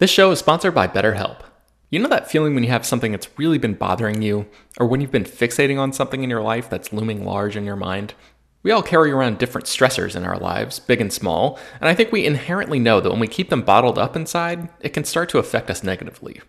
This 0.00 0.08
show 0.08 0.30
is 0.30 0.38
sponsored 0.38 0.74
by 0.74 0.88
BetterHelp. 0.88 1.40
You 1.90 1.98
know 1.98 2.08
that 2.08 2.30
feeling 2.30 2.54
when 2.54 2.64
you 2.64 2.70
have 2.70 2.86
something 2.86 3.12
that's 3.12 3.38
really 3.38 3.58
been 3.58 3.74
bothering 3.74 4.22
you, 4.22 4.46
or 4.78 4.86
when 4.86 5.02
you've 5.02 5.10
been 5.10 5.24
fixating 5.24 5.78
on 5.78 5.92
something 5.92 6.24
in 6.24 6.30
your 6.30 6.40
life 6.40 6.70
that's 6.70 6.90
looming 6.90 7.22
large 7.22 7.54
in 7.54 7.66
your 7.66 7.76
mind? 7.76 8.14
We 8.62 8.70
all 8.70 8.82
carry 8.82 9.10
around 9.10 9.36
different 9.36 9.66
stressors 9.66 10.16
in 10.16 10.24
our 10.24 10.38
lives, 10.38 10.80
big 10.80 11.02
and 11.02 11.12
small, 11.12 11.58
and 11.82 11.90
I 11.90 11.94
think 11.94 12.12
we 12.12 12.24
inherently 12.24 12.78
know 12.78 13.02
that 13.02 13.10
when 13.10 13.20
we 13.20 13.28
keep 13.28 13.50
them 13.50 13.60
bottled 13.60 13.98
up 13.98 14.16
inside, 14.16 14.70
it 14.80 14.94
can 14.94 15.04
start 15.04 15.28
to 15.30 15.38
affect 15.38 15.68
us 15.68 15.84
negatively. 15.84 16.40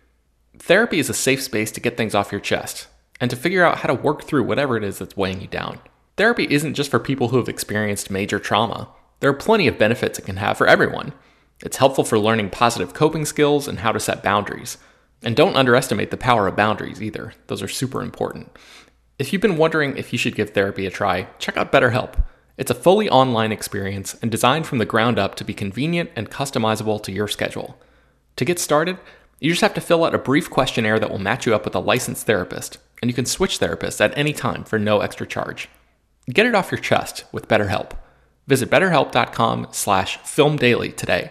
Therapy 0.58 0.98
is 0.98 1.10
a 1.10 1.14
safe 1.14 1.42
space 1.42 1.70
to 1.72 1.80
get 1.80 1.98
things 1.98 2.14
off 2.14 2.32
your 2.32 2.40
chest 2.40 2.86
and 3.20 3.28
to 3.28 3.36
figure 3.36 3.66
out 3.66 3.80
how 3.80 3.88
to 3.88 4.02
work 4.02 4.24
through 4.24 4.44
whatever 4.44 4.78
it 4.78 4.82
is 4.82 4.98
that's 4.98 5.14
weighing 5.14 5.42
you 5.42 5.46
down. 5.46 5.78
Therapy 6.16 6.46
isn't 6.48 6.72
just 6.72 6.90
for 6.90 6.98
people 6.98 7.28
who 7.28 7.36
have 7.36 7.50
experienced 7.50 8.10
major 8.10 8.38
trauma. 8.38 8.88
There 9.20 9.28
are 9.28 9.34
plenty 9.34 9.68
of 9.68 9.76
benefits 9.76 10.18
it 10.18 10.24
can 10.24 10.36
have 10.36 10.56
for 10.56 10.66
everyone. 10.66 11.12
It's 11.62 11.76
helpful 11.76 12.04
for 12.04 12.18
learning 12.18 12.50
positive 12.50 12.92
coping 12.92 13.24
skills 13.24 13.68
and 13.68 13.78
how 13.78 13.92
to 13.92 14.00
set 14.00 14.22
boundaries. 14.22 14.78
And 15.22 15.36
don't 15.36 15.56
underestimate 15.56 16.10
the 16.10 16.16
power 16.16 16.48
of 16.48 16.56
boundaries 16.56 17.00
either, 17.00 17.34
those 17.46 17.62
are 17.62 17.68
super 17.68 18.02
important. 18.02 18.56
If 19.18 19.32
you've 19.32 19.42
been 19.42 19.56
wondering 19.56 19.96
if 19.96 20.12
you 20.12 20.18
should 20.18 20.34
give 20.34 20.50
therapy 20.50 20.84
a 20.86 20.90
try, 20.90 21.28
check 21.38 21.56
out 21.56 21.70
BetterHelp. 21.70 22.24
It's 22.58 22.70
a 22.70 22.74
fully 22.74 23.08
online 23.08 23.52
experience 23.52 24.16
and 24.20 24.30
designed 24.30 24.66
from 24.66 24.78
the 24.78 24.84
ground 24.84 25.18
up 25.18 25.36
to 25.36 25.44
be 25.44 25.54
convenient 25.54 26.10
and 26.16 26.30
customizable 26.30 27.00
to 27.04 27.12
your 27.12 27.28
schedule. 27.28 27.78
To 28.36 28.44
get 28.44 28.58
started, 28.58 28.98
you 29.38 29.50
just 29.50 29.62
have 29.62 29.74
to 29.74 29.80
fill 29.80 30.04
out 30.04 30.14
a 30.14 30.18
brief 30.18 30.50
questionnaire 30.50 30.98
that 30.98 31.10
will 31.10 31.18
match 31.18 31.46
you 31.46 31.54
up 31.54 31.64
with 31.64 31.74
a 31.74 31.80
licensed 31.80 32.26
therapist, 32.26 32.78
and 33.00 33.10
you 33.10 33.14
can 33.14 33.26
switch 33.26 33.60
therapists 33.60 34.00
at 34.00 34.16
any 34.18 34.32
time 34.32 34.64
for 34.64 34.78
no 34.78 35.00
extra 35.00 35.26
charge. 35.26 35.68
Get 36.28 36.46
it 36.46 36.54
off 36.54 36.72
your 36.72 36.80
chest 36.80 37.24
with 37.32 37.48
BetterHelp. 37.48 37.92
Visit 38.48 38.70
betterhelp.com 38.70 39.68
slash 39.70 40.18
filmdaily 40.18 40.96
today 40.96 41.30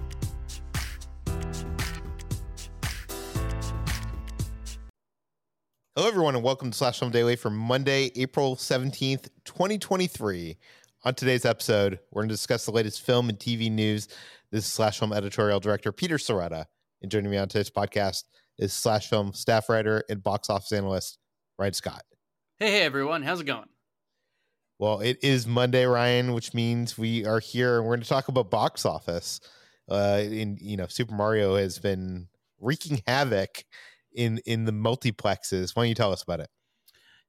Hello, 6.01 6.09
everyone, 6.09 6.33
and 6.33 6.43
welcome 6.43 6.71
to 6.71 6.75
Slash 6.75 6.97
Film 6.97 7.11
Daily 7.11 7.35
for 7.35 7.51
Monday, 7.51 8.11
April 8.15 8.55
17th, 8.55 9.29
2023. 9.45 10.57
On 11.03 11.13
today's 11.13 11.45
episode, 11.45 11.99
we're 12.09 12.23
going 12.23 12.29
to 12.29 12.33
discuss 12.33 12.65
the 12.65 12.71
latest 12.71 13.03
film 13.03 13.29
and 13.29 13.37
TV 13.37 13.71
news. 13.71 14.07
This 14.49 14.65
is 14.65 14.71
Slash 14.71 14.97
Film 14.97 15.13
editorial 15.13 15.59
director 15.59 15.91
Peter 15.91 16.17
Sciretta. 16.17 16.65
And 17.03 17.11
joining 17.11 17.29
me 17.29 17.37
on 17.37 17.49
today's 17.49 17.69
podcast 17.69 18.23
is 18.57 18.73
Slash 18.73 19.11
Film 19.11 19.31
staff 19.33 19.69
writer 19.69 20.03
and 20.09 20.23
box 20.23 20.49
office 20.49 20.71
analyst 20.71 21.19
Ryan 21.59 21.73
Scott. 21.73 22.01
Hey, 22.57 22.71
hey, 22.71 22.81
everyone. 22.81 23.21
How's 23.21 23.41
it 23.41 23.45
going? 23.45 23.69
Well, 24.79 25.01
it 25.01 25.19
is 25.21 25.45
Monday, 25.45 25.85
Ryan, 25.85 26.33
which 26.33 26.55
means 26.55 26.97
we 26.97 27.27
are 27.27 27.39
here 27.39 27.77
and 27.77 27.85
we're 27.85 27.97
going 27.97 28.01
to 28.01 28.09
talk 28.09 28.27
about 28.27 28.49
box 28.49 28.87
office. 28.87 29.39
Uh, 29.87 30.23
in 30.23 30.57
you 30.59 30.77
know, 30.77 30.87
Super 30.87 31.13
Mario 31.13 31.57
has 31.57 31.77
been 31.77 32.27
wreaking 32.59 33.03
havoc 33.05 33.65
in 34.13 34.39
in 34.45 34.65
the 34.65 34.71
multiplexes. 34.73 35.75
Why 35.75 35.83
don't 35.83 35.89
you 35.89 35.95
tell 35.95 36.11
us 36.13 36.23
about 36.23 36.39
it? 36.41 36.49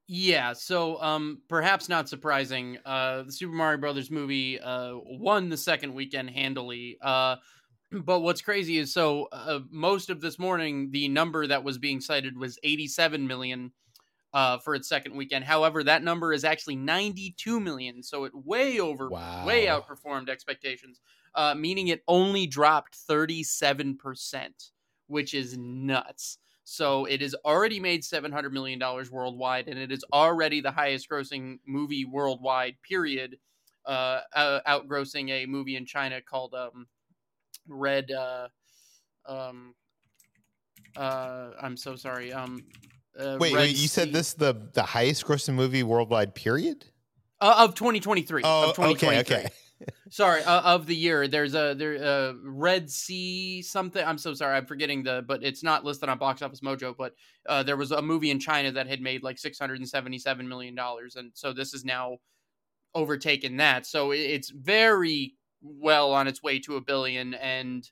Yeah, 0.09 0.53
so 0.53 1.01
um, 1.01 1.43
perhaps 1.49 1.89
not 1.89 2.09
surprising, 2.09 2.79
uh, 2.85 3.23
the 3.23 3.33
Super 3.33 3.53
Mario 3.55 3.79
Brothers 3.79 4.11
movie 4.11 4.61
uh, 4.61 4.95
won 4.97 5.49
the 5.49 5.57
second 5.57 5.95
weekend 5.95 6.31
handily. 6.31 6.99
Uh, 7.01 7.37
but 7.93 8.21
what's 8.21 8.43
crazy 8.43 8.79
is 8.79 8.93
so 8.93 9.27
uh, 9.33 9.61
most 9.71 10.11
of 10.11 10.21
this 10.21 10.39
morning, 10.39 10.91
the 10.91 11.09
number 11.09 11.47
that 11.47 11.65
was 11.65 11.79
being 11.79 12.01
cited 12.01 12.37
was 12.39 12.59
87 12.65 13.27
million 13.27 13.73
uh, 14.35 14.59
for 14.59 14.75
its 14.75 14.89
second 14.89 15.17
weekend. 15.17 15.45
However, 15.45 15.85
that 15.85 16.03
number 16.03 16.33
is 16.33 16.45
actually 16.45 16.77
92 16.77 17.61
million, 17.61 18.03
so 18.03 18.25
it 18.25 18.35
way 18.35 18.81
over, 18.81 19.13
Wow. 19.13 19.27
way 19.37 19.67
outperformed 19.67 20.31
expectations, 20.31 21.01
uh, 21.35 21.55
meaning 21.55 21.89
it 21.89 22.03
only 22.09 22.47
dropped 22.47 22.97
37 22.97 23.99
percent, 23.99 24.73
which 25.07 25.35
is 25.35 25.57
nuts. 25.59 26.39
So 26.65 27.07
it 27.07 27.21
has 27.21 27.35
already 27.45 27.81
made 27.81 28.03
$700 28.03 28.53
million 28.53 28.81
worldwide, 29.11 29.69
and 29.69 29.79
it 29.79 29.91
is 29.91 30.05
already 30.13 30.61
the 30.61 30.71
highest 30.71 31.09
grossing 31.09 31.59
movie 31.67 32.05
worldwide, 32.05 32.77
period, 32.83 33.39
uh, 33.85 34.21
uh, 34.35 34.61
outgrossing 34.67 35.31
a 35.31 35.47
movie 35.47 35.77
in 35.77 35.87
China 35.87 36.21
called 36.21 36.55
um, 36.55 36.87
Red. 37.67 38.11
Uh, 38.13 38.49
um, 39.27 39.75
uh, 40.97 41.51
I'm 41.61 41.77
so 41.77 41.97
sorry. 41.97 42.33
Um, 42.33 42.65
uh, 43.19 43.37
Wait, 43.41 43.55
Red 43.55 43.63
wait, 43.63 43.77
you 43.77 43.89
said 43.89 44.13
this 44.13 44.33
the 44.33 44.71
the 44.73 44.83
highest 44.83 45.27
grossing 45.27 45.55
movie 45.55 45.83
worldwide 45.83 46.35
period? 46.35 46.87
uh, 47.43 47.57
of 47.59 47.75
2023. 47.75 48.43
Oh, 48.45 48.71
of 48.71 48.79
okay, 48.79 48.95
2023. 48.95 49.37
okay. 49.37 49.49
Sorry 50.11 50.43
uh, 50.45 50.61
of 50.63 50.87
the 50.87 50.95
year 50.95 51.29
there's 51.29 51.55
a 51.55 51.75
there 51.75 52.03
uh 52.03 52.33
red 52.45 52.91
sea 52.91 53.63
something 53.63 54.05
i'm 54.05 54.19
so 54.19 54.35
sorry 54.35 54.57
i'm 54.57 54.67
forgetting 54.67 55.03
the 55.03 55.25
but 55.27 55.43
it's 55.43 55.63
not 55.63 55.85
listed 55.85 56.09
on 56.09 56.19
box 56.19 56.43
office 56.43 56.61
mojo 56.61 56.95
but 56.97 57.15
uh 57.49 57.63
there 57.63 57.77
was 57.77 57.91
a 57.91 58.03
movie 58.03 58.31
in 58.31 58.39
china 58.39 58.71
that 58.73 58.87
had 58.87 59.01
made 59.01 59.23
like 59.23 59.39
677 59.39 60.49
million 60.49 60.75
dollars 60.75 61.17
and 61.17 61.31
so 61.35 61.53
this 61.53 61.75
is 61.75 61.85
now 61.85 62.17
overtaken 62.95 63.57
that 63.57 63.87
so 63.87 64.13
it's 64.13 64.51
very 64.51 65.35
well 65.63 66.13
on 66.13 66.27
its 66.27 66.43
way 66.43 66.59
to 66.59 66.77
a 66.77 66.81
billion 66.81 67.35
and 67.35 67.91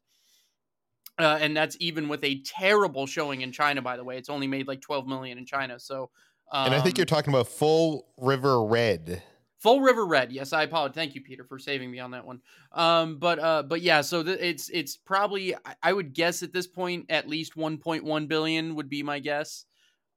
uh, 1.20 1.38
and 1.40 1.56
that's 1.56 1.76
even 1.80 2.08
with 2.08 2.24
a 2.24 2.40
terrible 2.42 3.06
showing 3.06 3.42
in 3.42 3.52
China. 3.52 3.82
By 3.82 3.96
the 3.96 4.04
way, 4.04 4.16
it's 4.16 4.30
only 4.30 4.46
made 4.46 4.66
like 4.66 4.80
12 4.80 5.06
million 5.06 5.38
in 5.38 5.44
China. 5.44 5.78
So, 5.78 6.10
um, 6.50 6.66
and 6.66 6.74
I 6.74 6.80
think 6.80 6.98
you're 6.98 7.04
talking 7.04 7.32
about 7.32 7.48
Full 7.48 8.06
River 8.16 8.64
Red. 8.64 9.22
Full 9.60 9.82
River 9.82 10.06
Red. 10.06 10.32
Yes, 10.32 10.52
I 10.54 10.62
apologize. 10.62 10.94
Thank 10.94 11.14
you, 11.14 11.20
Peter, 11.20 11.44
for 11.44 11.58
saving 11.58 11.90
me 11.90 12.00
on 12.00 12.10
that 12.12 12.24
one. 12.26 12.40
Um, 12.72 13.18
but 13.18 13.38
uh, 13.38 13.62
but 13.62 13.82
yeah, 13.82 14.00
so 14.00 14.22
th- 14.22 14.38
it's 14.40 14.70
it's 14.70 14.96
probably 14.96 15.54
I- 15.82 15.92
would 15.92 16.14
guess 16.14 16.42
at 16.42 16.52
this 16.52 16.66
point 16.66 17.06
at 17.10 17.28
least 17.28 17.56
1.1 17.56 18.28
billion 18.28 18.74
would 18.76 18.88
be 18.88 19.02
my 19.02 19.18
guess. 19.18 19.66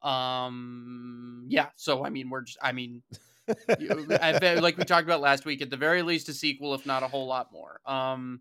Um, 0.01 1.45
yeah. 1.49 1.67
So 1.75 2.05
I 2.05 2.09
mean, 2.09 2.29
we're 2.29 2.41
just 2.43 2.57
I 2.61 2.71
mean, 2.71 3.03
I 3.49 4.59
like 4.61 4.77
we 4.77 4.85
talked 4.85 5.07
about 5.07 5.19
last 5.21 5.45
week, 5.45 5.61
at 5.61 5.69
the 5.69 5.77
very 5.77 6.03
least 6.03 6.29
a 6.29 6.33
sequel, 6.33 6.73
if 6.73 6.85
not 6.85 7.03
a 7.03 7.07
whole 7.07 7.27
lot 7.27 7.51
more. 7.51 7.81
Um, 7.85 8.39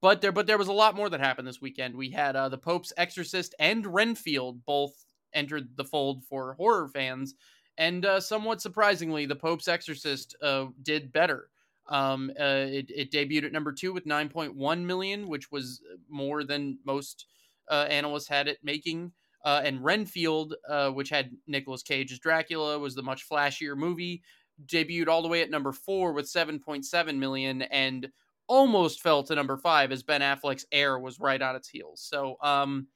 but 0.00 0.20
there 0.20 0.30
but 0.30 0.46
there 0.46 0.58
was 0.58 0.68
a 0.68 0.72
lot 0.72 0.94
more 0.94 1.08
that 1.08 1.18
happened 1.20 1.48
this 1.48 1.60
weekend. 1.60 1.96
We 1.96 2.10
had 2.10 2.36
uh, 2.36 2.48
the 2.48 2.58
Pope's 2.58 2.92
Exorcist 2.96 3.56
and 3.58 3.84
Renfield 3.86 4.64
both 4.64 4.92
entered 5.32 5.76
the 5.76 5.84
fold 5.84 6.24
for 6.24 6.54
horror 6.54 6.88
fans 6.88 7.34
and 7.78 8.04
uh, 8.04 8.20
somewhat 8.20 8.60
surprisingly, 8.60 9.24
The 9.24 9.36
Pope's 9.36 9.68
Exorcist 9.68 10.36
uh, 10.42 10.66
did 10.82 11.12
better. 11.12 11.48
Um, 11.88 12.30
uh, 12.38 12.66
it, 12.68 12.90
it 12.94 13.10
debuted 13.10 13.46
at 13.46 13.52
number 13.52 13.72
two 13.72 13.92
with 13.94 14.04
9.1 14.04 14.82
million, 14.82 15.26
which 15.26 15.50
was 15.50 15.80
more 16.08 16.44
than 16.44 16.78
most 16.84 17.26
uh, 17.70 17.86
analysts 17.88 18.28
had 18.28 18.48
it 18.48 18.58
making. 18.62 19.12
Uh, 19.44 19.62
and 19.64 19.82
Renfield, 19.82 20.54
uh, 20.68 20.90
which 20.90 21.08
had 21.08 21.30
Nicolas 21.46 21.82
Cage 21.82 22.12
as 22.12 22.18
Dracula, 22.18 22.78
was 22.78 22.94
the 22.94 23.02
much 23.02 23.28
flashier 23.28 23.76
movie. 23.76 24.22
Debuted 24.66 25.06
all 25.06 25.22
the 25.22 25.28
way 25.28 25.40
at 25.40 25.50
number 25.50 25.72
four 25.72 26.12
with 26.12 26.26
7.7 26.26 27.16
million, 27.16 27.62
and 27.62 28.08
almost 28.48 29.00
fell 29.00 29.22
to 29.22 29.34
number 29.34 29.56
five 29.56 29.92
as 29.92 30.02
Ben 30.02 30.20
Affleck's 30.20 30.66
Air 30.72 30.98
was 30.98 31.20
right 31.20 31.40
on 31.40 31.54
its 31.54 31.68
heels. 31.68 32.00
So, 32.02 32.36
um, 32.42 32.88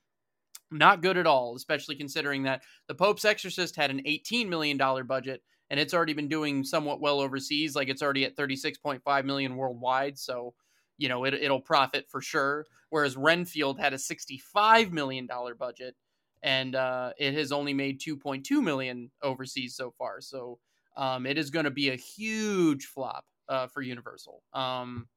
not 0.72 1.02
good 1.02 1.16
at 1.16 1.26
all, 1.26 1.54
especially 1.56 1.96
considering 1.96 2.44
that 2.44 2.62
the 2.88 2.94
Pope's 2.94 3.24
Exorcist 3.24 3.76
had 3.76 3.90
an 3.90 4.02
$18 4.06 4.48
million 4.48 4.78
budget 5.06 5.42
and 5.70 5.80
it's 5.80 5.94
already 5.94 6.12
been 6.12 6.28
doing 6.28 6.64
somewhat 6.64 7.00
well 7.00 7.20
overseas. 7.20 7.74
Like 7.74 7.88
it's 7.88 8.02
already 8.02 8.24
at 8.24 8.36
36.5 8.36 9.24
million 9.24 9.56
worldwide. 9.56 10.18
So, 10.18 10.54
you 10.98 11.08
know 11.08 11.24
it, 11.24 11.34
it'll 11.34 11.60
profit 11.60 12.06
for 12.08 12.20
sure. 12.20 12.66
Whereas 12.90 13.16
Renfield 13.16 13.78
had 13.78 13.92
a 13.92 13.98
sixty-five 13.98 14.92
million 14.92 15.26
dollar 15.26 15.54
budget, 15.54 15.96
and 16.42 16.74
uh, 16.74 17.12
it 17.18 17.34
has 17.34 17.52
only 17.52 17.74
made 17.74 18.00
two 18.00 18.16
point 18.16 18.46
two 18.46 18.62
million 18.62 19.10
overseas 19.22 19.74
so 19.74 19.90
far. 19.90 20.20
So 20.20 20.58
um, 20.96 21.26
it 21.26 21.38
is 21.38 21.50
going 21.50 21.64
to 21.64 21.70
be 21.70 21.88
a 21.90 21.96
huge 21.96 22.86
flop 22.86 23.24
uh, 23.48 23.66
for 23.66 23.82
Universal. 23.82 24.42
Um, 24.52 25.08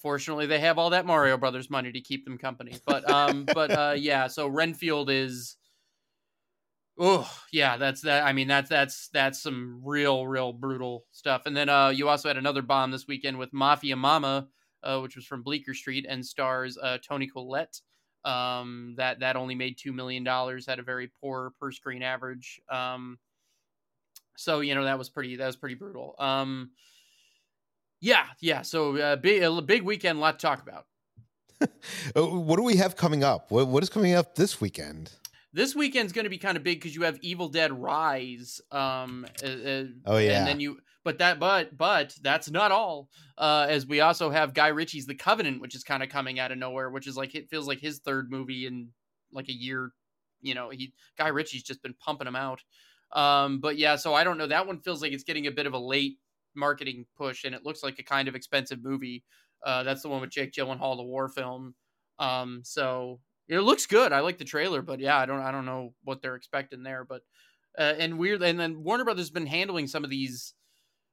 fortunately, 0.00 0.46
they 0.46 0.60
have 0.60 0.78
all 0.78 0.90
that 0.90 1.06
Mario 1.06 1.36
Brothers 1.36 1.70
money 1.70 1.92
to 1.92 2.00
keep 2.00 2.24
them 2.24 2.38
company. 2.38 2.76
But 2.86 3.08
um, 3.10 3.44
but 3.54 3.70
uh, 3.70 3.94
yeah, 3.96 4.26
so 4.26 4.48
Renfield 4.48 5.10
is. 5.10 5.56
Oh 6.98 7.30
yeah, 7.52 7.76
that's 7.78 8.02
that. 8.02 8.24
I 8.24 8.32
mean, 8.32 8.48
that's 8.48 8.68
that's 8.68 9.08
that's 9.08 9.42
some 9.42 9.80
real, 9.84 10.26
real 10.26 10.52
brutal 10.52 11.06
stuff. 11.12 11.42
And 11.46 11.56
then 11.56 11.68
uh, 11.68 11.88
you 11.88 12.08
also 12.08 12.28
had 12.28 12.36
another 12.36 12.62
bomb 12.62 12.90
this 12.90 13.06
weekend 13.06 13.38
with 13.38 13.52
Mafia 13.52 13.96
Mama, 13.96 14.48
uh, 14.82 15.00
which 15.00 15.16
was 15.16 15.24
from 15.24 15.42
Bleecker 15.42 15.74
Street 15.74 16.04
and 16.08 16.24
stars 16.24 16.76
uh, 16.76 16.98
Toni 17.02 17.26
Collette. 17.26 17.80
Um, 18.22 18.94
that 18.98 19.20
that 19.20 19.36
only 19.36 19.54
made 19.54 19.78
two 19.78 19.92
million 19.92 20.24
dollars, 20.24 20.66
had 20.66 20.78
a 20.78 20.82
very 20.82 21.10
poor 21.20 21.54
per 21.58 21.72
screen 21.72 22.02
average. 22.02 22.60
Um, 22.68 23.18
so 24.36 24.60
you 24.60 24.74
know 24.74 24.84
that 24.84 24.98
was 24.98 25.08
pretty 25.08 25.36
that 25.36 25.46
was 25.46 25.56
pretty 25.56 25.74
brutal. 25.74 26.14
Um, 26.18 26.70
yeah, 28.00 28.26
yeah. 28.40 28.62
So 28.62 28.96
uh, 28.96 29.16
big 29.16 29.42
a 29.42 29.62
big 29.62 29.82
weekend, 29.82 30.18
a 30.18 30.20
lot 30.20 30.38
to 30.38 30.46
talk 30.46 30.62
about. 30.62 30.86
Oh, 32.16 32.38
what 32.38 32.56
do 32.56 32.62
we 32.62 32.76
have 32.76 32.96
coming 32.96 33.22
up? 33.22 33.50
What 33.50 33.68
what 33.68 33.82
is 33.82 33.90
coming 33.90 34.14
up 34.14 34.34
this 34.34 34.60
weekend? 34.60 35.12
This 35.52 35.74
weekend's 35.74 36.12
going 36.12 36.24
to 36.24 36.30
be 36.30 36.38
kind 36.38 36.56
of 36.56 36.62
big 36.62 36.78
because 36.78 36.94
you 36.94 37.02
have 37.02 37.18
Evil 37.20 37.48
Dead 37.48 37.72
Rise. 37.72 38.60
Um, 38.70 39.26
uh, 39.44 39.82
oh 40.06 40.16
yeah, 40.16 40.38
and 40.38 40.48
then 40.48 40.60
you, 40.60 40.78
but 41.04 41.18
that, 41.18 41.38
but 41.38 41.76
but 41.76 42.16
that's 42.22 42.50
not 42.50 42.72
all. 42.72 43.10
Uh, 43.36 43.66
as 43.68 43.86
we 43.86 44.00
also 44.00 44.30
have 44.30 44.54
Guy 44.54 44.68
Ritchie's 44.68 45.06
The 45.06 45.14
Covenant, 45.14 45.60
which 45.60 45.74
is 45.74 45.82
kind 45.82 46.02
of 46.02 46.08
coming 46.08 46.38
out 46.38 46.52
of 46.52 46.58
nowhere, 46.58 46.90
which 46.90 47.06
is 47.06 47.16
like 47.16 47.34
it 47.34 47.50
feels 47.50 47.66
like 47.68 47.80
his 47.80 47.98
third 47.98 48.30
movie 48.30 48.66
in 48.66 48.88
like 49.32 49.48
a 49.48 49.54
year. 49.54 49.92
You 50.40 50.54
know, 50.54 50.70
he 50.70 50.94
Guy 51.18 51.28
Ritchie's 51.28 51.62
just 51.62 51.82
been 51.82 51.94
pumping 51.94 52.26
them 52.26 52.36
out. 52.36 52.60
Um, 53.12 53.60
but 53.60 53.76
yeah, 53.76 53.96
so 53.96 54.14
I 54.14 54.24
don't 54.24 54.38
know. 54.38 54.46
That 54.46 54.66
one 54.66 54.80
feels 54.80 55.02
like 55.02 55.12
it's 55.12 55.24
getting 55.24 55.46
a 55.46 55.50
bit 55.52 55.66
of 55.66 55.74
a 55.74 55.78
late 55.78 56.18
marketing 56.54 57.06
push, 57.16 57.44
and 57.44 57.54
it 57.54 57.64
looks 57.64 57.82
like 57.82 57.98
a 57.98 58.02
kind 58.02 58.28
of 58.28 58.34
expensive 58.34 58.82
movie. 58.82 59.24
Uh, 59.64 59.82
that's 59.82 60.02
the 60.02 60.08
one 60.08 60.20
with 60.20 60.30
Jake 60.30 60.52
Gyllenhaal, 60.52 60.96
the 60.96 61.02
war 61.02 61.28
film. 61.28 61.74
Um, 62.18 62.62
so 62.64 63.20
it 63.48 63.60
looks 63.60 63.86
good. 63.86 64.12
I 64.12 64.20
like 64.20 64.38
the 64.38 64.44
trailer, 64.44 64.82
but 64.82 65.00
yeah, 65.00 65.18
I 65.18 65.26
don't, 65.26 65.40
I 65.40 65.50
don't 65.50 65.66
know 65.66 65.94
what 66.04 66.22
they're 66.22 66.36
expecting 66.36 66.82
there. 66.82 67.04
But 67.04 67.22
uh, 67.78 67.94
and 67.98 68.18
weird, 68.18 68.42
and 68.42 68.58
then 68.58 68.82
Warner 68.82 69.04
Brothers 69.04 69.26
has 69.26 69.30
been 69.30 69.46
handling 69.46 69.86
some 69.86 70.04
of 70.04 70.10
these 70.10 70.54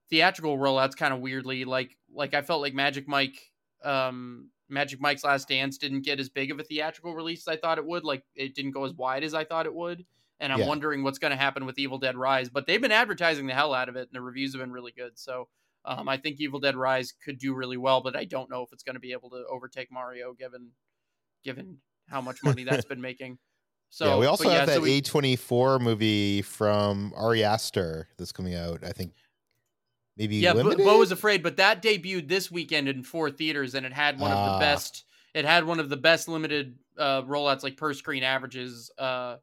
theatrical 0.10 0.58
rollouts 0.58 0.96
kind 0.96 1.14
of 1.14 1.20
weirdly. 1.20 1.66
Like, 1.66 1.98
like 2.14 2.34
I 2.34 2.42
felt 2.42 2.62
like 2.62 2.74
Magic 2.74 3.08
Mike, 3.08 3.40
um, 3.84 4.50
Magic 4.70 5.00
Mike's 5.00 5.24
Last 5.24 5.48
Dance 5.48 5.78
didn't 5.78 6.02
get 6.02 6.20
as 6.20 6.30
big 6.30 6.52
of 6.52 6.60
a 6.60 6.64
theatrical 6.64 7.14
release 7.14 7.48
as 7.48 7.54
I 7.54 7.58
thought 7.58 7.78
it 7.78 7.86
would. 7.86 8.04
Like, 8.04 8.24
it 8.36 8.56
didn't 8.56 8.72
go 8.72 8.86
as 8.86 8.94
wide 8.94 9.24
as 9.24 9.34
I 9.34 9.44
thought 9.44 9.66
it 9.66 9.74
would 9.74 10.06
and 10.40 10.54
I'm 10.54 10.60
yeah. 10.60 10.68
wondering 10.68 11.04
what's 11.04 11.20
going 11.20 11.32
to 11.32 11.38
happen 11.38 11.66
with 11.66 11.80
Evil 11.80 11.98
Dead 11.98 12.16
Rise. 12.16 12.50
But 12.50 12.68
they've 12.68 12.82
been 12.82 12.92
advertising 12.92 13.48
the 13.48 13.54
hell 13.54 13.74
out 13.74 13.90
of 13.90 13.96
it, 13.96 14.08
and 14.10 14.14
the 14.14 14.22
reviews 14.22 14.54
have 14.54 14.62
been 14.62 14.72
really 14.72 14.94
good. 14.96 15.18
So 15.18 15.48
um, 15.86 16.10
I 16.10 16.18
think 16.18 16.40
Evil 16.40 16.60
Dead 16.60 16.76
Rise 16.76 17.14
could 17.24 17.40
do 17.40 17.54
really 17.54 17.78
well, 17.78 18.02
but 18.02 18.16
I 18.16 18.26
don't 18.26 18.50
know 18.50 18.62
if 18.62 18.74
it's 18.74 18.84
going 18.84 18.96
to 18.96 19.00
be 19.00 19.14
able 19.14 19.30
to 19.32 19.46
overtake 19.50 19.92
Mario 19.92 20.34
given 20.34 20.72
given 21.44 21.78
how 22.10 22.22
much 22.22 22.44
money 22.44 22.64
that's 22.64 22.86
been 22.90 23.02
making. 23.02 23.38
So 23.90 24.06
yeah, 24.06 24.18
we 24.18 24.26
also 24.26 24.50
have 24.50 24.54
yeah, 24.54 24.66
that 24.66 24.76
so 24.76 24.82
we, 24.82 25.02
A24 25.02 25.80
movie 25.80 26.42
from 26.42 27.14
Ari 27.16 27.44
Aster 27.44 28.10
that's 28.18 28.34
coming 28.34 28.54
out. 28.54 28.84
I 28.84 28.92
think 28.92 29.14
maybe 30.18 30.38
yeah. 30.38 30.54
Limited? 30.54 30.84
Beau 30.84 31.02
is 31.02 31.12
afraid, 31.12 31.42
but 31.42 31.58
that 31.58 31.82
debuted 31.82 32.28
this 32.28 32.52
weekend 32.52 32.90
in 32.90 33.04
four 33.04 33.32
theaters, 33.32 33.76
and 33.76 33.86
it 33.86 33.94
had 33.94 34.20
one 34.20 34.32
of 34.32 34.38
the 34.38 34.52
ah. 34.52 34.60
best. 34.60 35.06
It 35.34 35.46
had 35.46 35.64
one 35.64 35.80
of 35.80 35.88
the 35.88 35.98
best 35.98 36.28
limited 36.28 36.78
uh, 36.98 37.22
rollouts, 37.22 37.64
like 37.64 37.78
per 37.78 37.94
screen 37.94 38.24
averages. 38.24 38.92
Uh, 38.98 39.38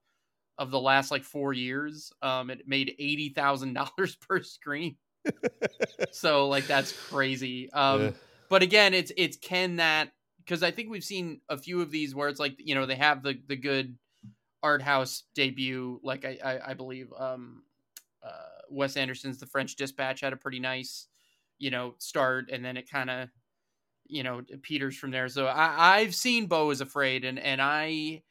of 0.59 0.71
the 0.71 0.81
last 0.81 1.11
like 1.11 1.25
four 1.25 1.53
years. 1.53 2.13
Um, 2.23 2.51
it 2.51 2.67
made 2.67 2.95
eighty 2.99 3.31
thousand 3.31 3.75
dollars 3.75 4.17
per 4.29 4.43
screen. 4.43 4.97
so 6.13 6.49
like 6.49 6.67
that's 6.67 6.93
crazy. 7.09 7.71
Um, 7.73 8.03
yeah. 8.03 8.11
but 8.49 8.63
again, 8.63 8.95
it's 8.95 9.13
it's 9.17 9.37
can 9.37 9.77
that 9.77 10.11
because 10.39 10.63
I 10.63 10.71
think 10.71 10.91
we've 10.91 11.05
seen 11.05 11.41
a 11.49 11.57
few 11.57 11.81
of 11.81 11.91
these 11.91 12.15
where 12.15 12.29
it's 12.29 12.41
like 12.41 12.57
you 12.59 12.75
know 12.75 12.87
they 12.87 12.97
have 12.97 13.23
the 13.23 13.39
the 13.47 13.57
good 13.57 13.97
art 14.63 14.83
house 14.83 15.25
debut. 15.35 16.01
Like 16.03 16.25
I 16.25 16.39
I, 16.45 16.71
I 16.71 16.75
believe 16.75 17.13
um, 17.19 17.63
uh, 18.23 18.63
Wes 18.71 18.97
Anderson's 18.97 19.39
The 19.39 19.47
French 19.47 19.77
Dispatch 19.77 20.21
had 20.21 20.33
a 20.33 20.39
pretty 20.39 20.61
nice 20.61 21.07
you 21.59 21.71
know 21.71 21.95
start, 21.99 22.51
and 22.53 22.65
then 22.65 22.77
it 22.77 22.91
kind 22.91 23.11
of 23.11 23.29
you 24.07 24.23
know 24.23 24.43
peters 24.63 24.97
from 24.97 25.11
there. 25.11 25.29
So 25.29 25.47
I 25.47 25.97
I've 25.97 26.15
seen 26.15 26.47
Beau 26.47 26.71
is 26.71 26.81
Afraid, 26.81 27.25
and 27.25 27.39
and 27.39 27.61
I 27.61 28.23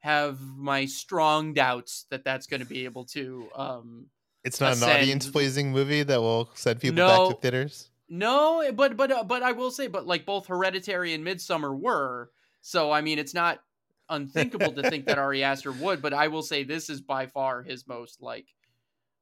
have 0.00 0.40
my 0.40 0.86
strong 0.86 1.52
doubts 1.52 2.06
that 2.10 2.24
that's 2.24 2.46
going 2.46 2.60
to 2.60 2.66
be 2.66 2.84
able 2.84 3.04
to. 3.04 3.48
Um, 3.54 4.06
it's 4.44 4.60
not 4.60 4.72
ascend. 4.72 4.90
an 4.90 4.96
audience 4.98 5.28
pleasing 5.28 5.72
movie 5.72 6.02
that 6.02 6.20
will 6.20 6.50
send 6.54 6.80
people 6.80 6.96
no, 6.96 7.28
back 7.28 7.36
to 7.36 7.42
theaters. 7.42 7.90
No, 8.08 8.70
but 8.72 8.96
but 8.96 9.12
uh, 9.12 9.24
but 9.24 9.42
I 9.42 9.52
will 9.52 9.70
say, 9.70 9.86
but 9.86 10.06
like 10.06 10.26
both 10.26 10.46
Hereditary 10.46 11.14
and 11.14 11.24
Midsommar 11.24 11.78
were. 11.78 12.30
So 12.62 12.90
I 12.90 13.02
mean, 13.02 13.18
it's 13.18 13.34
not 13.34 13.60
unthinkable 14.08 14.72
to 14.72 14.90
think 14.90 15.06
that 15.06 15.18
Ari 15.18 15.44
Aster 15.44 15.72
would. 15.72 16.02
But 16.02 16.14
I 16.14 16.28
will 16.28 16.42
say 16.42 16.64
this 16.64 16.90
is 16.90 17.00
by 17.00 17.26
far 17.26 17.62
his 17.62 17.86
most 17.86 18.20
like. 18.20 18.46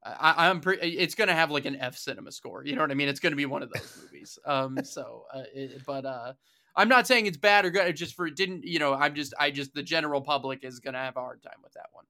I, 0.04 0.46
am 0.46 0.60
pretty. 0.60 0.96
It's 0.96 1.16
going 1.16 1.28
to 1.28 1.34
have 1.34 1.50
like 1.50 1.66
an 1.66 1.76
F 1.76 1.98
cinema 1.98 2.30
score. 2.32 2.64
You 2.64 2.76
know 2.76 2.82
what 2.82 2.92
I 2.92 2.94
mean? 2.94 3.08
It's 3.08 3.20
going 3.20 3.32
to 3.32 3.36
be 3.36 3.46
one 3.46 3.62
of 3.62 3.70
those 3.70 3.98
movies. 4.00 4.38
Um. 4.46 4.78
So, 4.84 5.24
uh, 5.34 5.42
it, 5.52 5.84
but 5.84 6.06
uh, 6.06 6.32
I'm 6.78 6.88
not 6.88 7.06
saying 7.06 7.26
it's 7.26 7.36
bad 7.36 7.64
or 7.64 7.70
good. 7.70 7.94
Just 7.96 8.14
for 8.14 8.26
it 8.26 8.36
didn't, 8.36 8.64
you 8.64 8.78
know, 8.78 8.94
I'm 8.94 9.14
just, 9.14 9.34
I 9.38 9.50
just, 9.50 9.74
the 9.74 9.82
general 9.82 10.20
public 10.20 10.64
is 10.64 10.78
going 10.78 10.94
to 10.94 11.00
have 11.00 11.16
a 11.16 11.20
hard 11.20 11.42
time 11.42 11.58
with 11.62 11.72
that 11.74 11.88
one. 11.92 12.04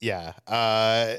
Yeah. 0.00 0.32
Uh, 0.46 1.16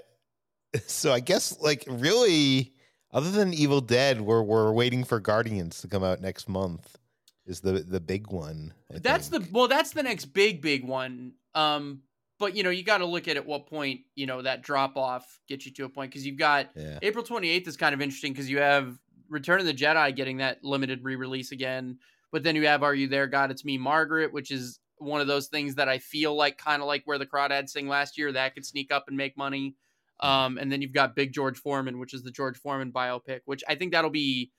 so 0.87 1.11
I 1.11 1.19
guess 1.19 1.59
like 1.59 1.85
really, 1.87 2.73
other 3.11 3.31
than 3.31 3.53
Evil 3.53 3.81
Dead, 3.81 4.21
we're 4.21 4.41
we're 4.41 4.71
waiting 4.73 5.03
for 5.03 5.19
Guardians 5.19 5.81
to 5.81 5.87
come 5.87 6.03
out 6.03 6.21
next 6.21 6.49
month. 6.49 6.97
Is 7.45 7.59
the 7.59 7.73
the 7.73 7.99
big 7.99 8.31
one? 8.31 8.73
I 8.93 8.99
that's 8.99 9.29
think. 9.29 9.45
the 9.45 9.49
well, 9.51 9.67
that's 9.67 9.91
the 9.91 10.03
next 10.03 10.25
big 10.25 10.61
big 10.61 10.85
one. 10.85 11.33
Um, 11.53 12.01
but 12.39 12.55
you 12.55 12.63
know, 12.63 12.71
you 12.71 12.83
got 12.83 12.99
to 12.99 13.05
look 13.05 13.27
at 13.27 13.37
at 13.37 13.45
what 13.45 13.67
point 13.67 14.01
you 14.15 14.25
know 14.25 14.41
that 14.41 14.63
drop 14.63 14.97
off 14.97 15.39
gets 15.47 15.65
you 15.65 15.71
to 15.73 15.85
a 15.85 15.89
point 15.89 16.11
because 16.11 16.25
you've 16.25 16.37
got 16.37 16.69
yeah. 16.75 16.99
April 17.01 17.23
28th 17.23 17.67
is 17.67 17.77
kind 17.77 17.93
of 17.93 18.01
interesting 18.01 18.33
because 18.33 18.49
you 18.49 18.59
have 18.59 18.97
Return 19.29 19.59
of 19.59 19.65
the 19.65 19.73
Jedi 19.73 20.15
getting 20.15 20.37
that 20.37 20.63
limited 20.63 21.03
re 21.03 21.15
release 21.15 21.51
again. 21.51 21.99
But 22.33 22.43
then 22.43 22.55
you 22.55 22.67
have 22.67 22.83
Are 22.83 22.95
You 22.95 23.07
There, 23.07 23.27
God? 23.27 23.51
It's 23.51 23.63
Me, 23.63 23.77
Margaret, 23.77 24.33
which 24.33 24.51
is 24.51 24.79
one 24.97 25.21
of 25.21 25.27
those 25.27 25.47
things 25.47 25.75
that 25.75 25.87
I 25.87 25.99
feel 25.99 26.35
like 26.35 26.57
kind 26.57 26.81
of 26.81 26.87
like 26.87 27.03
where 27.05 27.19
the 27.19 27.27
Crawdads 27.27 27.69
sing 27.69 27.87
last 27.87 28.17
year 28.17 28.31
that 28.31 28.55
could 28.55 28.65
sneak 28.65 28.91
up 28.91 29.05
and 29.07 29.15
make 29.15 29.37
money. 29.37 29.75
Um, 30.19 30.57
and 30.57 30.71
then 30.71 30.81
you've 30.81 30.93
got 30.93 31.15
Big 31.15 31.31
George 31.31 31.59
Foreman, 31.59 31.99
which 31.99 32.13
is 32.13 32.23
the 32.23 32.31
George 32.31 32.57
Foreman 32.57 32.91
biopic, 32.91 33.41
which 33.45 33.63
I 33.69 33.75
think 33.75 33.91
that'll 33.91 34.09
be 34.09 34.51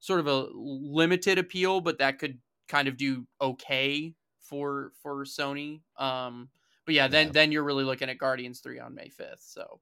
sort 0.00 0.18
of 0.18 0.26
a 0.26 0.48
limited 0.52 1.38
appeal, 1.38 1.80
but 1.80 1.98
that 1.98 2.18
could 2.18 2.38
kind 2.68 2.88
of 2.88 2.96
do 2.96 3.26
okay 3.40 4.14
for 4.40 4.92
for 5.00 5.24
Sony. 5.24 5.82
Um, 5.96 6.48
but 6.86 6.94
yeah, 6.96 7.06
then 7.06 7.26
yeah. 7.26 7.32
then 7.32 7.52
you're 7.52 7.62
really 7.62 7.84
looking 7.84 8.10
at 8.10 8.18
Guardians 8.18 8.60
three 8.60 8.80
on 8.80 8.94
May 8.94 9.10
fifth. 9.10 9.42
So 9.42 9.80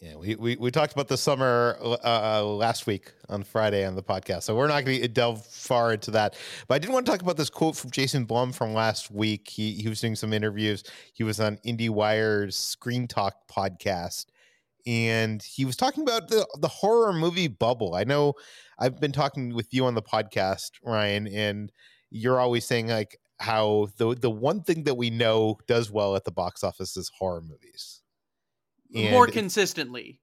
yeah, 0.00 0.16
we, 0.16 0.34
we, 0.34 0.56
we 0.56 0.70
talked 0.70 0.92
about 0.92 1.08
the 1.08 1.16
summer 1.16 1.78
uh, 1.80 1.96
uh, 2.04 2.44
last 2.44 2.86
week 2.86 3.12
on 3.28 3.44
Friday 3.44 3.86
on 3.86 3.94
the 3.94 4.02
podcast, 4.02 4.42
so 4.42 4.54
we're 4.54 4.66
not 4.66 4.84
going 4.84 5.00
to 5.00 5.08
delve 5.08 5.46
far 5.46 5.94
into 5.94 6.10
that. 6.10 6.36
But 6.66 6.74
I 6.74 6.78
did 6.78 6.90
want 6.90 7.06
to 7.06 7.12
talk 7.12 7.22
about 7.22 7.36
this 7.36 7.48
quote 7.48 7.76
from 7.76 7.90
Jason 7.90 8.24
Blum 8.24 8.52
from 8.52 8.74
last 8.74 9.10
week. 9.10 9.48
He 9.48 9.72
he 9.74 9.88
was 9.88 10.00
doing 10.00 10.16
some 10.16 10.32
interviews. 10.32 10.82
He 11.12 11.22
was 11.22 11.38
on 11.40 11.58
IndieWire's 11.64 12.56
Screen 12.56 13.06
Talk 13.06 13.34
podcast, 13.48 14.26
and 14.84 15.42
he 15.42 15.64
was 15.64 15.76
talking 15.76 16.02
about 16.02 16.28
the 16.28 16.46
the 16.60 16.68
horror 16.68 17.12
movie 17.12 17.48
bubble. 17.48 17.94
I 17.94 18.04
know 18.04 18.34
I've 18.78 19.00
been 19.00 19.12
talking 19.12 19.54
with 19.54 19.72
you 19.72 19.86
on 19.86 19.94
the 19.94 20.02
podcast, 20.02 20.72
Ryan, 20.82 21.28
and 21.28 21.72
you're 22.10 22.40
always 22.40 22.66
saying 22.66 22.88
like 22.88 23.16
how 23.38 23.88
the 23.96 24.14
the 24.14 24.30
one 24.30 24.62
thing 24.62 24.84
that 24.84 24.96
we 24.96 25.10
know 25.10 25.56
does 25.68 25.90
well 25.90 26.16
at 26.16 26.24
the 26.24 26.32
box 26.32 26.64
office 26.64 26.96
is 26.96 27.10
horror 27.16 27.40
movies 27.40 28.03
and 28.94 29.10
more 29.10 29.26
consistently. 29.26 30.20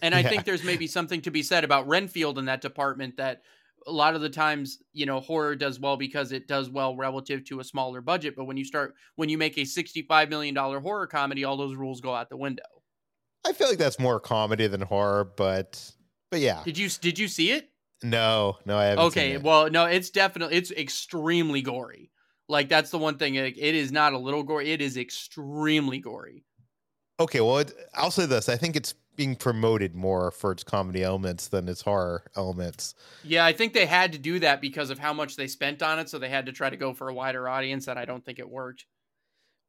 And 0.00 0.14
I 0.14 0.20
yeah. 0.20 0.28
think 0.28 0.44
there's 0.44 0.64
maybe 0.64 0.86
something 0.86 1.20
to 1.22 1.30
be 1.30 1.42
said 1.42 1.64
about 1.64 1.86
Renfield 1.86 2.38
in 2.38 2.46
that 2.46 2.60
department 2.60 3.18
that 3.18 3.42
a 3.86 3.92
lot 3.92 4.14
of 4.14 4.22
the 4.22 4.30
times, 4.30 4.78
you 4.92 5.04
know, 5.04 5.20
horror 5.20 5.54
does 5.54 5.78
well 5.78 5.96
because 5.96 6.32
it 6.32 6.48
does 6.48 6.70
well 6.70 6.96
relative 6.96 7.44
to 7.46 7.60
a 7.60 7.64
smaller 7.64 8.00
budget. 8.00 8.34
But 8.34 8.44
when 8.44 8.56
you 8.56 8.64
start, 8.64 8.94
when 9.16 9.28
you 9.28 9.36
make 9.36 9.58
a 9.58 9.62
$65 9.62 10.30
million 10.30 10.56
horror 10.56 11.06
comedy, 11.06 11.44
all 11.44 11.56
those 11.56 11.76
rules 11.76 12.00
go 12.00 12.14
out 12.14 12.30
the 12.30 12.36
window. 12.36 12.62
I 13.46 13.52
feel 13.52 13.68
like 13.68 13.78
that's 13.78 13.98
more 13.98 14.20
comedy 14.20 14.66
than 14.68 14.80
horror, 14.80 15.30
but, 15.36 15.92
but 16.30 16.40
yeah. 16.40 16.62
Did 16.64 16.78
you, 16.78 16.88
did 16.88 17.18
you 17.18 17.28
see 17.28 17.50
it? 17.50 17.68
No, 18.02 18.56
no, 18.64 18.78
I 18.78 18.84
haven't. 18.86 19.04
Okay. 19.06 19.36
Well, 19.36 19.70
no, 19.70 19.84
it's 19.84 20.08
definitely, 20.08 20.56
it's 20.56 20.70
extremely 20.70 21.60
gory. 21.60 22.10
Like 22.48 22.68
that's 22.68 22.90
the 22.90 22.98
one 22.98 23.16
thing. 23.16 23.34
It 23.36 23.56
is 23.58 23.92
not 23.92 24.12
a 24.12 24.18
little 24.18 24.42
gory. 24.42 24.70
It 24.70 24.82
is 24.82 24.96
extremely 24.96 25.98
gory. 25.98 26.44
Okay, 27.20 27.40
well, 27.40 27.58
it, 27.58 27.72
I'll 27.94 28.10
say 28.10 28.26
this: 28.26 28.48
I 28.48 28.56
think 28.56 28.76
it's 28.76 28.94
being 29.16 29.36
promoted 29.36 29.94
more 29.94 30.30
for 30.30 30.50
its 30.52 30.64
comedy 30.64 31.02
elements 31.02 31.48
than 31.48 31.68
its 31.68 31.82
horror 31.82 32.24
elements. 32.36 32.94
Yeah, 33.22 33.44
I 33.44 33.52
think 33.52 33.72
they 33.72 33.86
had 33.86 34.12
to 34.12 34.18
do 34.18 34.40
that 34.40 34.60
because 34.60 34.90
of 34.90 34.98
how 34.98 35.12
much 35.12 35.36
they 35.36 35.46
spent 35.46 35.82
on 35.82 35.98
it, 35.98 36.08
so 36.08 36.18
they 36.18 36.28
had 36.28 36.46
to 36.46 36.52
try 36.52 36.70
to 36.70 36.76
go 36.76 36.92
for 36.92 37.08
a 37.08 37.14
wider 37.14 37.48
audience, 37.48 37.86
and 37.86 37.98
I 37.98 38.04
don't 38.04 38.24
think 38.24 38.38
it 38.38 38.48
worked. 38.48 38.86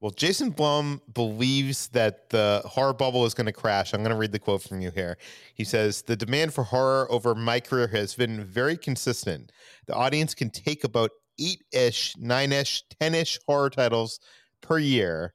Well, 0.02 0.12
Jason 0.12 0.50
Blum 0.50 1.02
believes 1.14 1.88
that 1.90 2.30
the 2.30 2.62
horror 2.66 2.94
bubble 2.94 3.26
is 3.26 3.34
going 3.34 3.46
to 3.46 3.54
crash. 3.54 3.94
I'm 3.94 4.02
going 4.02 4.12
to 4.12 4.18
read 4.18 4.34
the 4.34 4.40
quote 4.40 4.62
from 4.62 4.82
you 4.82 4.92
here. 4.92 5.18
He 5.54 5.64
says, 5.64 6.02
The 6.02 6.18
demand 6.18 6.54
for 6.54 6.64
horror 6.64 7.10
over 7.10 7.34
my 7.34 7.60
career 7.60 7.88
has 7.88 8.14
been 8.14 8.44
very 8.44 8.78
consistent. 8.78 9.52
The 9.88 9.96
audience 9.96 10.36
can 10.36 10.50
take 10.50 10.84
about 10.84 11.12
eight 11.40 11.64
ish, 11.72 12.16
nine 12.18 12.52
ish, 12.52 12.84
10 13.00 13.16
ish 13.16 13.40
horror 13.48 13.70
titles 13.70 14.20
per 14.62 14.78
year. 14.78 15.34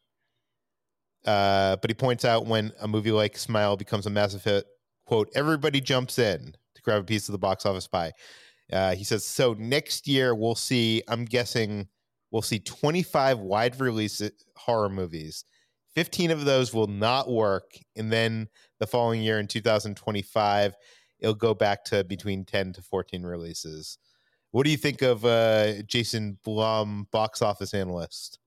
Uh, 1.26 1.76
but 1.76 1.90
he 1.90 1.94
points 1.94 2.24
out 2.24 2.46
when 2.46 2.72
a 2.80 2.88
movie 2.88 3.12
like 3.12 3.36
Smile 3.36 3.76
becomes 3.76 4.06
a 4.06 4.10
massive 4.10 4.44
hit, 4.44 4.64
quote, 5.04 5.28
everybody 5.34 5.80
jumps 5.80 6.18
in 6.18 6.54
to 6.74 6.82
grab 6.82 7.02
a 7.02 7.04
piece 7.04 7.28
of 7.28 7.32
the 7.32 7.38
box 7.38 7.66
office 7.66 7.86
pie. 7.86 8.12
Uh, 8.72 8.94
he 8.94 9.04
says, 9.04 9.24
So 9.24 9.54
next 9.54 10.06
year 10.06 10.34
we'll 10.34 10.54
see, 10.54 11.02
I'm 11.08 11.24
guessing 11.24 11.88
we'll 12.30 12.42
see 12.42 12.60
25 12.60 13.40
wide 13.40 13.80
release 13.80 14.22
horror 14.56 14.88
movies. 14.88 15.44
15 15.94 16.30
of 16.30 16.44
those 16.44 16.72
will 16.72 16.86
not 16.86 17.28
work. 17.28 17.72
And 17.96 18.12
then 18.12 18.48
the 18.78 18.86
following 18.86 19.22
year 19.22 19.40
in 19.40 19.46
2025, 19.48 20.74
it'll 21.18 21.34
go 21.34 21.54
back 21.54 21.84
to 21.86 22.04
between 22.04 22.44
10 22.44 22.74
to 22.74 22.82
14 22.82 23.22
releases. 23.22 23.98
What 24.52 24.64
do 24.64 24.70
you 24.70 24.76
think 24.76 25.02
of 25.02 25.24
uh, 25.24 25.82
Jason 25.82 26.38
Blum, 26.44 27.06
box 27.12 27.42
office 27.42 27.74
analyst? 27.74 28.39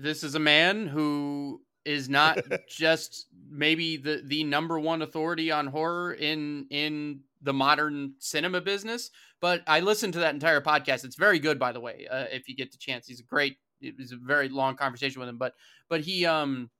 This 0.00 0.22
is 0.22 0.34
a 0.34 0.40
man 0.40 0.86
who 0.86 1.60
is 1.84 2.08
not 2.08 2.38
just 2.68 3.26
maybe 3.50 3.96
the 3.96 4.22
the 4.24 4.44
number 4.44 4.78
one 4.78 5.02
authority 5.02 5.50
on 5.50 5.66
horror 5.66 6.14
in 6.14 6.66
in 6.70 7.20
the 7.42 7.52
modern 7.52 8.14
cinema 8.18 8.60
business. 8.60 9.10
But 9.40 9.62
I 9.66 9.80
listened 9.80 10.12
to 10.14 10.20
that 10.20 10.34
entire 10.34 10.60
podcast. 10.60 11.04
It's 11.04 11.16
very 11.16 11.38
good, 11.38 11.58
by 11.58 11.72
the 11.72 11.80
way. 11.80 12.06
Uh, 12.10 12.24
if 12.30 12.48
you 12.48 12.56
get 12.56 12.72
the 12.72 12.78
chance, 12.78 13.06
he's 13.06 13.20
a 13.20 13.24
great. 13.24 13.56
It 13.80 13.96
was 13.96 14.12
a 14.12 14.16
very 14.16 14.48
long 14.48 14.76
conversation 14.76 15.20
with 15.20 15.28
him, 15.28 15.38
but 15.38 15.54
but 15.88 16.00
he 16.00 16.26
um 16.26 16.70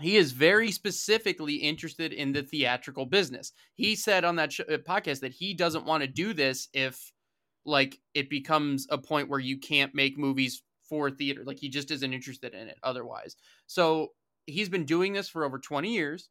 he 0.00 0.16
is 0.16 0.32
very 0.32 0.70
specifically 0.72 1.54
interested 1.54 2.12
in 2.12 2.32
the 2.32 2.42
theatrical 2.42 3.06
business. 3.06 3.52
He 3.74 3.94
said 3.94 4.24
on 4.24 4.36
that 4.36 4.52
sh- 4.52 4.60
uh, 4.60 4.78
podcast 4.78 5.20
that 5.20 5.32
he 5.32 5.54
doesn't 5.54 5.84
want 5.84 6.02
to 6.02 6.08
do 6.08 6.32
this 6.32 6.68
if 6.72 7.12
like 7.64 7.98
it 8.14 8.28
becomes 8.28 8.86
a 8.90 8.98
point 8.98 9.28
where 9.28 9.38
you 9.38 9.58
can't 9.58 9.94
make 9.94 10.18
movies 10.18 10.62
for 10.88 11.10
theater. 11.10 11.42
Like 11.44 11.58
he 11.58 11.68
just 11.68 11.90
isn't 11.90 12.12
interested 12.12 12.54
in 12.54 12.68
it 12.68 12.78
otherwise. 12.82 13.36
So 13.66 14.12
he's 14.46 14.68
been 14.68 14.84
doing 14.84 15.12
this 15.12 15.28
for 15.28 15.44
over 15.44 15.58
20 15.58 15.92
years. 15.92 16.28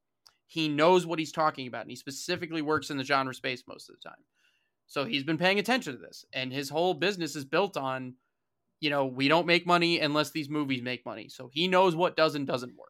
He 0.48 0.67
knows 0.67 1.05
what 1.05 1.20
he's 1.20 1.31
talking 1.31 1.67
about, 1.67 1.81
and 1.84 1.89
he 1.89 1.96
specifically 1.96 2.62
works 2.62 2.89
in 2.89 2.98
the 2.98 3.03
genre 3.05 3.34
space 3.34 3.63
most 3.67 3.89
of 3.89 3.96
the 3.96 4.10
time. 4.10 4.20
So 4.88 5.05
he's 5.05 5.24
been 5.24 5.38
paying 5.38 5.60
attention 5.60 5.93
to 5.93 6.00
this, 6.00 6.25
and 6.34 6.51
his 6.51 6.70
whole 6.70 6.93
business 6.93 7.36
is 7.38 7.46
built 7.46 7.77
on, 7.77 8.15
you 8.81 8.89
know, 8.89 9.05
we 9.05 9.29
don't 9.29 9.48
make 9.48 9.65
money 9.65 10.00
unless 10.01 10.31
these 10.31 10.50
movies 10.50 10.81
make 10.81 11.05
money. 11.05 11.29
So 11.29 11.50
he 11.53 11.70
knows 11.70 11.96
what 11.96 12.17
does 12.17 12.36
and 12.36 12.46
doesn't 12.46 12.75
work. 12.77 12.89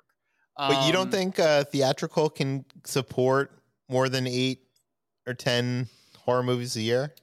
But 0.57 0.77
um, 0.77 0.87
you 0.87 0.91
don't 0.93 1.03
Um, 1.03 1.11
think 1.11 1.37
uh, 1.39 1.63
theatrical 1.65 2.29
can 2.31 2.65
support 2.85 3.51
more 3.87 4.09
than 4.09 4.25
eight 4.25 4.63
or 5.27 5.35
10 5.35 5.87
horror 6.17 6.43
movies 6.43 6.75
a 6.75 6.81
year? 6.81 7.13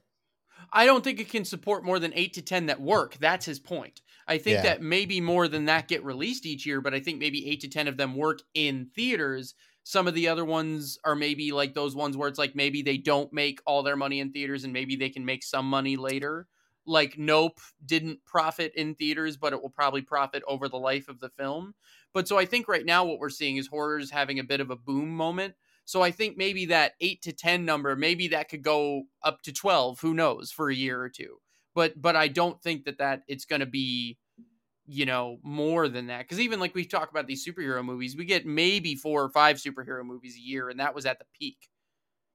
I 0.72 0.86
don't 0.86 1.02
think 1.02 1.18
it 1.18 1.30
can 1.30 1.44
support 1.44 1.84
more 1.84 1.98
than 1.98 2.12
eight 2.14 2.34
to 2.34 2.42
ten 2.42 2.66
that 2.66 2.80
work. 2.80 3.16
That's 3.18 3.46
his 3.46 3.58
point. 3.58 4.02
I 4.28 4.38
think 4.38 4.56
Yeah. 4.56 4.62
that 4.62 4.82
maybe 4.82 5.20
more 5.20 5.48
than 5.48 5.64
that 5.64 5.88
get 5.88 6.04
released 6.04 6.46
each 6.46 6.66
year, 6.66 6.80
but 6.80 6.94
I 6.94 7.00
think 7.00 7.18
maybe 7.18 7.48
eight 7.48 7.60
to 7.62 7.68
ten 7.68 7.88
of 7.88 7.96
them 7.96 8.14
work 8.14 8.40
in 8.54 8.90
theaters. 8.94 9.54
Some 9.84 10.06
of 10.06 10.14
the 10.14 10.28
other 10.28 10.44
ones 10.44 10.98
are 11.04 11.16
maybe 11.16 11.50
like 11.50 11.72
those 11.74 11.96
ones 11.96 12.16
where 12.16 12.28
it's 12.28 12.38
like 12.38 12.54
maybe 12.54 12.82
they 12.82 12.98
don't 12.98 13.32
make 13.32 13.60
all 13.66 13.82
their 13.82 13.96
money 13.96 14.20
in 14.20 14.30
theaters 14.32 14.64
and 14.64 14.72
maybe 14.72 14.96
they 14.96 15.08
can 15.08 15.24
make 15.24 15.42
some 15.42 15.64
money 15.68 15.96
later. 15.96 16.46
Like 16.84 17.16
Nope 17.18 17.58
didn't 17.84 18.24
profit 18.26 18.72
in 18.74 18.94
theaters, 18.94 19.36
but 19.38 19.52
it 19.54 19.62
will 19.62 19.70
probably 19.70 20.02
profit 20.02 20.42
over 20.46 20.68
the 20.68 20.78
life 20.78 21.08
of 21.08 21.20
the 21.20 21.30
film. 21.30 21.74
But 22.12 22.28
so 22.28 22.38
I 22.38 22.44
think 22.44 22.68
right 22.68 22.84
now 22.84 23.04
what 23.04 23.18
we're 23.18 23.30
seeing 23.30 23.56
is 23.56 23.66
horrors 23.66 24.10
having 24.10 24.38
a 24.38 24.44
bit 24.44 24.60
of 24.60 24.70
a 24.70 24.76
boom 24.76 25.08
moment. 25.10 25.54
So 25.86 26.02
I 26.02 26.10
think 26.10 26.36
maybe 26.36 26.66
that 26.66 26.92
eight 27.00 27.22
to 27.22 27.32
ten 27.32 27.64
number, 27.64 27.96
maybe 27.96 28.28
that 28.28 28.50
could 28.50 28.62
go 28.62 29.04
up 29.22 29.40
to 29.42 29.52
twelve. 29.54 30.00
Who 30.00 30.12
knows 30.12 30.52
for 30.52 30.68
a 30.70 30.74
year 30.74 31.00
or 31.00 31.08
two? 31.08 31.40
But 31.78 32.02
but 32.02 32.16
I 32.16 32.26
don't 32.26 32.60
think 32.60 32.86
that 32.86 32.98
that 32.98 33.22
it's 33.28 33.44
going 33.44 33.60
to 33.60 33.66
be, 33.66 34.18
you 34.84 35.06
know, 35.06 35.38
more 35.44 35.88
than 35.88 36.08
that. 36.08 36.22
Because 36.22 36.40
even 36.40 36.58
like 36.58 36.74
we 36.74 36.84
talk 36.84 37.08
about 37.12 37.28
these 37.28 37.46
superhero 37.46 37.84
movies, 37.84 38.16
we 38.16 38.24
get 38.24 38.44
maybe 38.44 38.96
four 38.96 39.22
or 39.22 39.28
five 39.28 39.58
superhero 39.58 40.04
movies 40.04 40.34
a 40.34 40.40
year, 40.40 40.70
and 40.70 40.80
that 40.80 40.92
was 40.92 41.06
at 41.06 41.20
the 41.20 41.24
peak. 41.38 41.68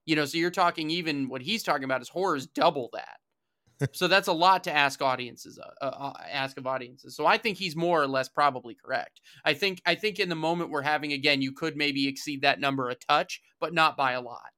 You 0.06 0.16
know, 0.16 0.24
so 0.24 0.38
you're 0.38 0.50
talking 0.50 0.88
even 0.88 1.28
what 1.28 1.42
he's 1.42 1.62
talking 1.62 1.84
about 1.84 2.00
is 2.00 2.08
horrors 2.08 2.46
double 2.46 2.88
that. 2.94 3.90
so 3.92 4.08
that's 4.08 4.28
a 4.28 4.32
lot 4.32 4.64
to 4.64 4.72
ask 4.72 5.02
audiences, 5.02 5.58
uh, 5.58 5.84
uh, 5.84 6.14
ask 6.32 6.56
of 6.56 6.66
audiences. 6.66 7.14
So 7.14 7.26
I 7.26 7.36
think 7.36 7.58
he's 7.58 7.76
more 7.76 8.02
or 8.02 8.06
less 8.06 8.30
probably 8.30 8.74
correct. 8.74 9.20
I 9.44 9.52
think 9.52 9.82
I 9.84 9.94
think 9.94 10.20
in 10.20 10.30
the 10.30 10.34
moment 10.34 10.70
we're 10.70 10.80
having 10.80 11.12
again, 11.12 11.42
you 11.42 11.52
could 11.52 11.76
maybe 11.76 12.08
exceed 12.08 12.40
that 12.40 12.60
number 12.60 12.88
a 12.88 12.94
touch, 12.94 13.42
but 13.60 13.74
not 13.74 13.94
by 13.94 14.12
a 14.12 14.22
lot. 14.22 14.53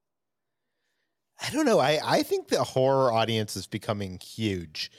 I 1.41 1.51
don't 1.51 1.67
know. 1.67 1.79
I, 1.79 1.99
I 2.05 2.23
think 2.23 2.49
the 2.49 2.63
horror 2.65 3.13
audience 3.13 3.57
is 3.57 3.67
becoming 3.67 4.19
huge. 4.19 4.91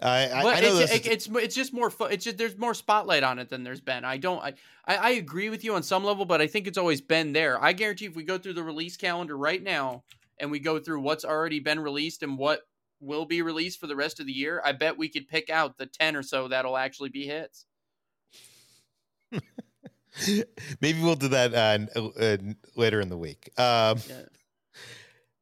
Uh, 0.00 0.06
I, 0.34 0.42
But 0.42 0.56
I 0.56 0.60
know 0.60 0.78
it's, 0.78 0.90
this 0.90 0.92
it- 0.92 1.06
is- 1.06 1.12
it's 1.28 1.36
it's 1.36 1.54
just 1.54 1.72
more 1.72 1.90
fun. 1.90 2.10
It's 2.12 2.24
just 2.24 2.38
there's 2.38 2.56
more 2.58 2.74
spotlight 2.74 3.22
on 3.22 3.38
it 3.38 3.48
than 3.50 3.62
there's 3.62 3.80
been. 3.80 4.04
I 4.04 4.16
don't. 4.16 4.42
I, 4.42 4.54
I 4.86 4.96
I 4.96 5.10
agree 5.10 5.48
with 5.50 5.62
you 5.64 5.74
on 5.74 5.82
some 5.82 6.02
level, 6.02 6.24
but 6.24 6.40
I 6.40 6.46
think 6.48 6.66
it's 6.66 6.78
always 6.78 7.00
been 7.00 7.32
there. 7.32 7.62
I 7.62 7.72
guarantee 7.72 8.06
if 8.06 8.16
we 8.16 8.24
go 8.24 8.36
through 8.38 8.54
the 8.54 8.64
release 8.64 8.96
calendar 8.96 9.36
right 9.36 9.62
now 9.62 10.02
and 10.38 10.50
we 10.50 10.58
go 10.58 10.78
through 10.80 11.00
what's 11.00 11.24
already 11.24 11.60
been 11.60 11.78
released 11.78 12.22
and 12.24 12.36
what 12.36 12.62
will 13.00 13.26
be 13.26 13.42
released 13.42 13.78
for 13.78 13.86
the 13.86 13.94
rest 13.96 14.18
of 14.18 14.26
the 14.26 14.32
year, 14.32 14.60
I 14.64 14.72
bet 14.72 14.96
we 14.98 15.08
could 15.08 15.28
pick 15.28 15.50
out 15.50 15.76
the 15.78 15.86
ten 15.86 16.16
or 16.16 16.22
so 16.24 16.48
that'll 16.48 16.76
actually 16.78 17.10
be 17.10 17.26
hits. 17.26 17.66
maybe 20.80 21.00
we'll 21.00 21.14
do 21.16 21.28
that 21.28 21.54
uh, 21.54 22.00
uh, 22.18 22.36
later 22.76 23.00
in 23.00 23.08
the 23.08 23.16
week. 23.16 23.50
Um, 23.58 23.98
Yeah. 24.08 24.22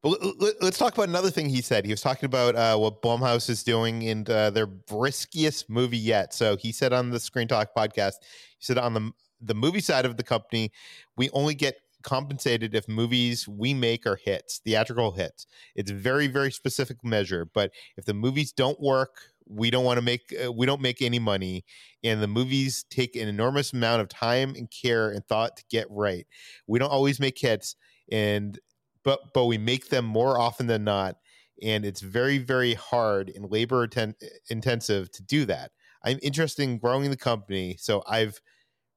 But 0.02 0.18
let's 0.62 0.78
talk 0.78 0.94
about 0.94 1.08
another 1.08 1.30
thing 1.30 1.50
he 1.50 1.60
said. 1.60 1.84
He 1.84 1.92
was 1.92 2.00
talking 2.00 2.26
about 2.26 2.56
uh, 2.56 2.76
what 2.78 3.02
Blumhouse 3.02 3.50
is 3.50 3.62
doing 3.62 4.02
in 4.02 4.24
uh, 4.30 4.50
their 4.50 4.68
riskiest 4.90 5.68
movie 5.68 5.98
yet. 5.98 6.32
So 6.32 6.56
he 6.56 6.72
said 6.72 6.92
on 6.92 7.10
the 7.10 7.20
Screen 7.20 7.48
Talk 7.48 7.74
podcast, 7.76 8.14
he 8.58 8.64
said 8.64 8.78
on 8.78 8.94
the 8.94 9.12
the 9.42 9.54
movie 9.54 9.80
side 9.80 10.04
of 10.04 10.16
the 10.16 10.22
company, 10.22 10.70
we 11.16 11.30
only 11.30 11.54
get 11.54 11.76
compensated 12.02 12.74
if 12.74 12.88
movies 12.88 13.46
we 13.46 13.74
make 13.74 14.06
are 14.06 14.16
hits, 14.16 14.60
theatrical 14.64 15.12
hits. 15.12 15.46
It's 15.74 15.90
very 15.90 16.28
very 16.28 16.50
specific 16.50 17.04
measure. 17.04 17.44
But 17.44 17.72
if 17.98 18.06
the 18.06 18.14
movies 18.14 18.52
don't 18.52 18.80
work, 18.80 19.20
we 19.46 19.70
don't 19.70 19.84
want 19.84 19.98
to 19.98 20.02
make 20.02 20.34
uh, 20.42 20.50
we 20.50 20.64
don't 20.64 20.80
make 20.80 21.02
any 21.02 21.18
money, 21.18 21.64
and 22.02 22.22
the 22.22 22.28
movies 22.28 22.86
take 22.88 23.16
an 23.16 23.28
enormous 23.28 23.74
amount 23.74 24.00
of 24.00 24.08
time 24.08 24.54
and 24.56 24.70
care 24.70 25.10
and 25.10 25.26
thought 25.26 25.58
to 25.58 25.64
get 25.70 25.86
right. 25.90 26.26
We 26.66 26.78
don't 26.78 26.90
always 26.90 27.20
make 27.20 27.38
hits, 27.38 27.76
and 28.10 28.58
but 29.04 29.20
but 29.34 29.46
we 29.46 29.58
make 29.58 29.88
them 29.88 30.04
more 30.04 30.38
often 30.38 30.66
than 30.66 30.84
not 30.84 31.16
and 31.62 31.84
it's 31.84 32.00
very 32.00 32.38
very 32.38 32.74
hard 32.74 33.30
and 33.34 33.50
labor 33.50 33.82
atten- 33.82 34.16
intensive 34.48 35.10
to 35.12 35.22
do 35.22 35.44
that. 35.44 35.72
I'm 36.02 36.18
interested 36.22 36.62
in 36.62 36.78
growing 36.78 37.10
the 37.10 37.16
company 37.16 37.76
so 37.78 38.02
i've 38.08 38.40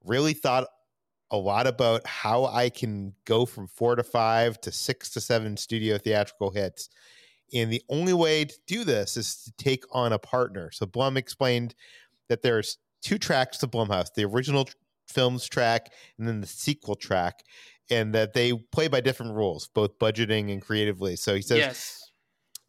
really 0.03 0.33
thought 0.33 0.67
a 1.31 1.37
lot 1.37 1.67
about 1.67 2.05
how 2.05 2.45
i 2.45 2.69
can 2.69 3.13
go 3.25 3.45
from 3.45 3.67
four 3.67 3.95
to 3.95 4.03
five 4.03 4.59
to 4.61 4.71
six 4.71 5.09
to 5.11 5.21
seven 5.21 5.57
studio 5.57 5.97
theatrical 5.97 6.51
hits 6.51 6.89
and 7.53 7.71
the 7.71 7.83
only 7.89 8.13
way 8.13 8.45
to 8.45 8.55
do 8.65 8.83
this 8.83 9.15
is 9.15 9.35
to 9.43 9.51
take 9.63 9.83
on 9.91 10.11
a 10.11 10.19
partner. 10.19 10.71
So 10.71 10.85
blum 10.85 11.17
explained 11.17 11.75
that 12.27 12.41
there's 12.41 12.77
two 13.01 13.17
tracks 13.17 13.57
to 13.59 13.67
blumhouse 13.67 14.13
the 14.13 14.25
original 14.25 14.67
films 15.07 15.47
track 15.47 15.91
and 16.17 16.27
then 16.27 16.41
the 16.41 16.47
sequel 16.47 16.95
track 16.95 17.43
and 17.89 18.13
that 18.13 18.33
they 18.33 18.53
play 18.71 18.87
by 18.87 19.01
different 19.01 19.33
rules, 19.33 19.67
both 19.67 19.97
budgeting 19.99 20.51
and 20.51 20.61
creatively. 20.61 21.15
So 21.15 21.35
he 21.35 21.41
says, 21.41 21.57
yes. 21.57 22.11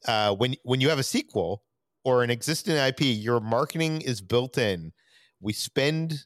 uh, 0.07 0.35
when 0.35 0.57
when 0.63 0.81
you 0.81 0.89
have 0.89 0.99
a 0.99 1.05
sequel 1.05 1.63
or 2.05 2.23
an 2.23 2.31
existing 2.31 2.77
IP, 2.77 3.01
your 3.01 3.41
marketing 3.41 4.01
is 4.01 4.21
built 4.21 4.59
in. 4.59 4.93
We 5.41 5.53
spend 5.53 6.25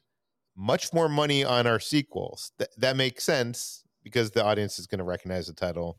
much 0.55 0.93
more 0.93 1.07
money 1.07 1.43
on 1.43 1.67
our 1.67 1.79
sequels. 1.79 2.51
Th- 2.57 2.69
that 2.77 2.97
makes 2.97 3.23
sense 3.23 3.83
because 4.03 4.31
the 4.31 4.43
audience 4.43 4.79
is 4.79 4.87
going 4.87 4.99
to 4.99 5.05
recognize 5.05 5.47
the 5.47 5.53
title. 5.53 5.97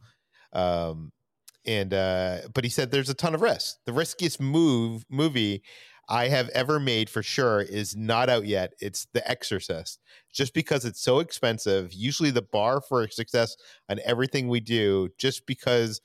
Um, 0.52 1.12
and 1.66 1.92
uh, 1.92 2.38
but 2.54 2.64
he 2.64 2.70
said 2.70 2.90
there's 2.90 3.10
a 3.10 3.14
ton 3.14 3.34
of 3.34 3.42
risk. 3.42 3.76
The 3.84 3.92
riskiest 3.92 4.40
move 4.40 5.04
movie 5.10 5.62
I 6.10 6.28
have 6.28 6.48
ever 6.50 6.80
made 6.80 7.08
for 7.08 7.22
sure 7.22 7.60
is 7.60 7.96
not 7.96 8.28
out 8.28 8.44
yet. 8.44 8.72
It's 8.80 9.06
The 9.12 9.28
Exorcist. 9.30 10.00
Just 10.32 10.52
because 10.54 10.84
it's 10.84 11.00
so 11.00 11.20
expensive, 11.20 11.92
usually 11.92 12.32
the 12.32 12.42
bar 12.42 12.80
for 12.80 13.08
success 13.08 13.56
on 13.88 14.00
everything 14.04 14.48
we 14.48 14.58
do, 14.60 15.08
just 15.18 15.46
because 15.46 16.00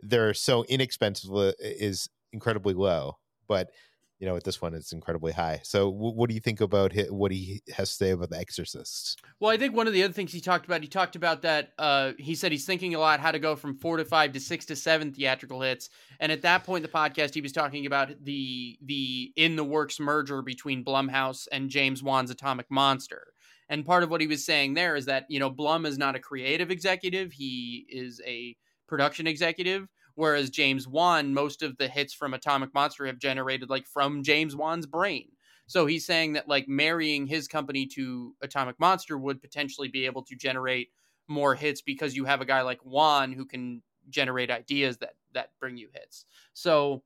they're 0.00 0.34
so 0.34 0.64
inexpensive, 0.64 1.30
uh, 1.34 1.52
is 1.60 2.08
incredibly 2.32 2.74
low. 2.74 3.18
But 3.48 3.70
you 4.18 4.26
know, 4.26 4.34
with 4.34 4.44
this 4.44 4.60
one, 4.60 4.74
it's 4.74 4.92
incredibly 4.92 5.32
high. 5.32 5.60
So, 5.62 5.92
w- 5.92 6.14
what 6.14 6.28
do 6.28 6.34
you 6.34 6.40
think 6.40 6.60
about 6.60 6.92
hi- 6.92 7.06
what 7.10 7.30
he 7.30 7.62
has 7.74 7.90
to 7.90 7.94
say 7.96 8.10
about 8.10 8.30
The 8.30 8.38
Exorcist? 8.38 9.20
Well, 9.38 9.50
I 9.50 9.56
think 9.56 9.76
one 9.76 9.86
of 9.86 9.92
the 9.92 10.02
other 10.02 10.12
things 10.12 10.32
he 10.32 10.40
talked 10.40 10.66
about, 10.66 10.82
he 10.82 10.88
talked 10.88 11.14
about 11.14 11.42
that. 11.42 11.70
Uh, 11.78 12.12
he 12.18 12.34
said 12.34 12.50
he's 12.50 12.66
thinking 12.66 12.94
a 12.94 12.98
lot 12.98 13.20
how 13.20 13.30
to 13.30 13.38
go 13.38 13.54
from 13.54 13.76
four 13.76 13.96
to 13.96 14.04
five 14.04 14.32
to 14.32 14.40
six 14.40 14.64
to 14.66 14.76
seven 14.76 15.12
theatrical 15.12 15.60
hits. 15.60 15.88
And 16.18 16.32
at 16.32 16.42
that 16.42 16.64
point 16.64 16.84
in 16.84 16.90
the 16.90 16.96
podcast, 16.96 17.34
he 17.34 17.40
was 17.40 17.52
talking 17.52 17.86
about 17.86 18.10
the 18.24 18.76
the 18.84 19.32
in 19.36 19.54
the 19.54 19.64
works 19.64 20.00
merger 20.00 20.42
between 20.42 20.84
Blumhouse 20.84 21.46
and 21.52 21.70
James 21.70 22.02
Wan's 22.02 22.30
Atomic 22.30 22.66
Monster. 22.70 23.32
And 23.68 23.84
part 23.84 24.02
of 24.02 24.10
what 24.10 24.20
he 24.20 24.26
was 24.26 24.44
saying 24.44 24.74
there 24.74 24.96
is 24.96 25.06
that 25.06 25.26
you 25.28 25.38
know 25.38 25.50
Blum 25.50 25.86
is 25.86 25.98
not 25.98 26.16
a 26.16 26.20
creative 26.20 26.70
executive; 26.70 27.32
he 27.32 27.86
is 27.88 28.20
a 28.26 28.56
production 28.88 29.28
executive. 29.28 29.86
Whereas 30.18 30.50
James 30.50 30.88
Wan, 30.88 31.32
most 31.32 31.62
of 31.62 31.76
the 31.76 31.86
hits 31.86 32.12
from 32.12 32.34
Atomic 32.34 32.74
Monster 32.74 33.06
have 33.06 33.20
generated 33.20 33.70
like 33.70 33.86
from 33.86 34.24
James 34.24 34.56
Wan's 34.56 34.84
brain. 34.84 35.28
So 35.68 35.86
he's 35.86 36.04
saying 36.04 36.32
that 36.32 36.48
like 36.48 36.66
marrying 36.66 37.24
his 37.24 37.46
company 37.46 37.86
to 37.94 38.34
Atomic 38.42 38.80
Monster 38.80 39.16
would 39.16 39.40
potentially 39.40 39.86
be 39.86 40.06
able 40.06 40.24
to 40.24 40.34
generate 40.34 40.88
more 41.28 41.54
hits 41.54 41.82
because 41.82 42.16
you 42.16 42.24
have 42.24 42.40
a 42.40 42.44
guy 42.44 42.62
like 42.62 42.80
Wan 42.84 43.30
who 43.30 43.46
can 43.46 43.80
generate 44.10 44.50
ideas 44.50 44.96
that 44.96 45.14
that 45.34 45.50
bring 45.60 45.76
you 45.76 45.86
hits. 45.92 46.24
So 46.52 47.04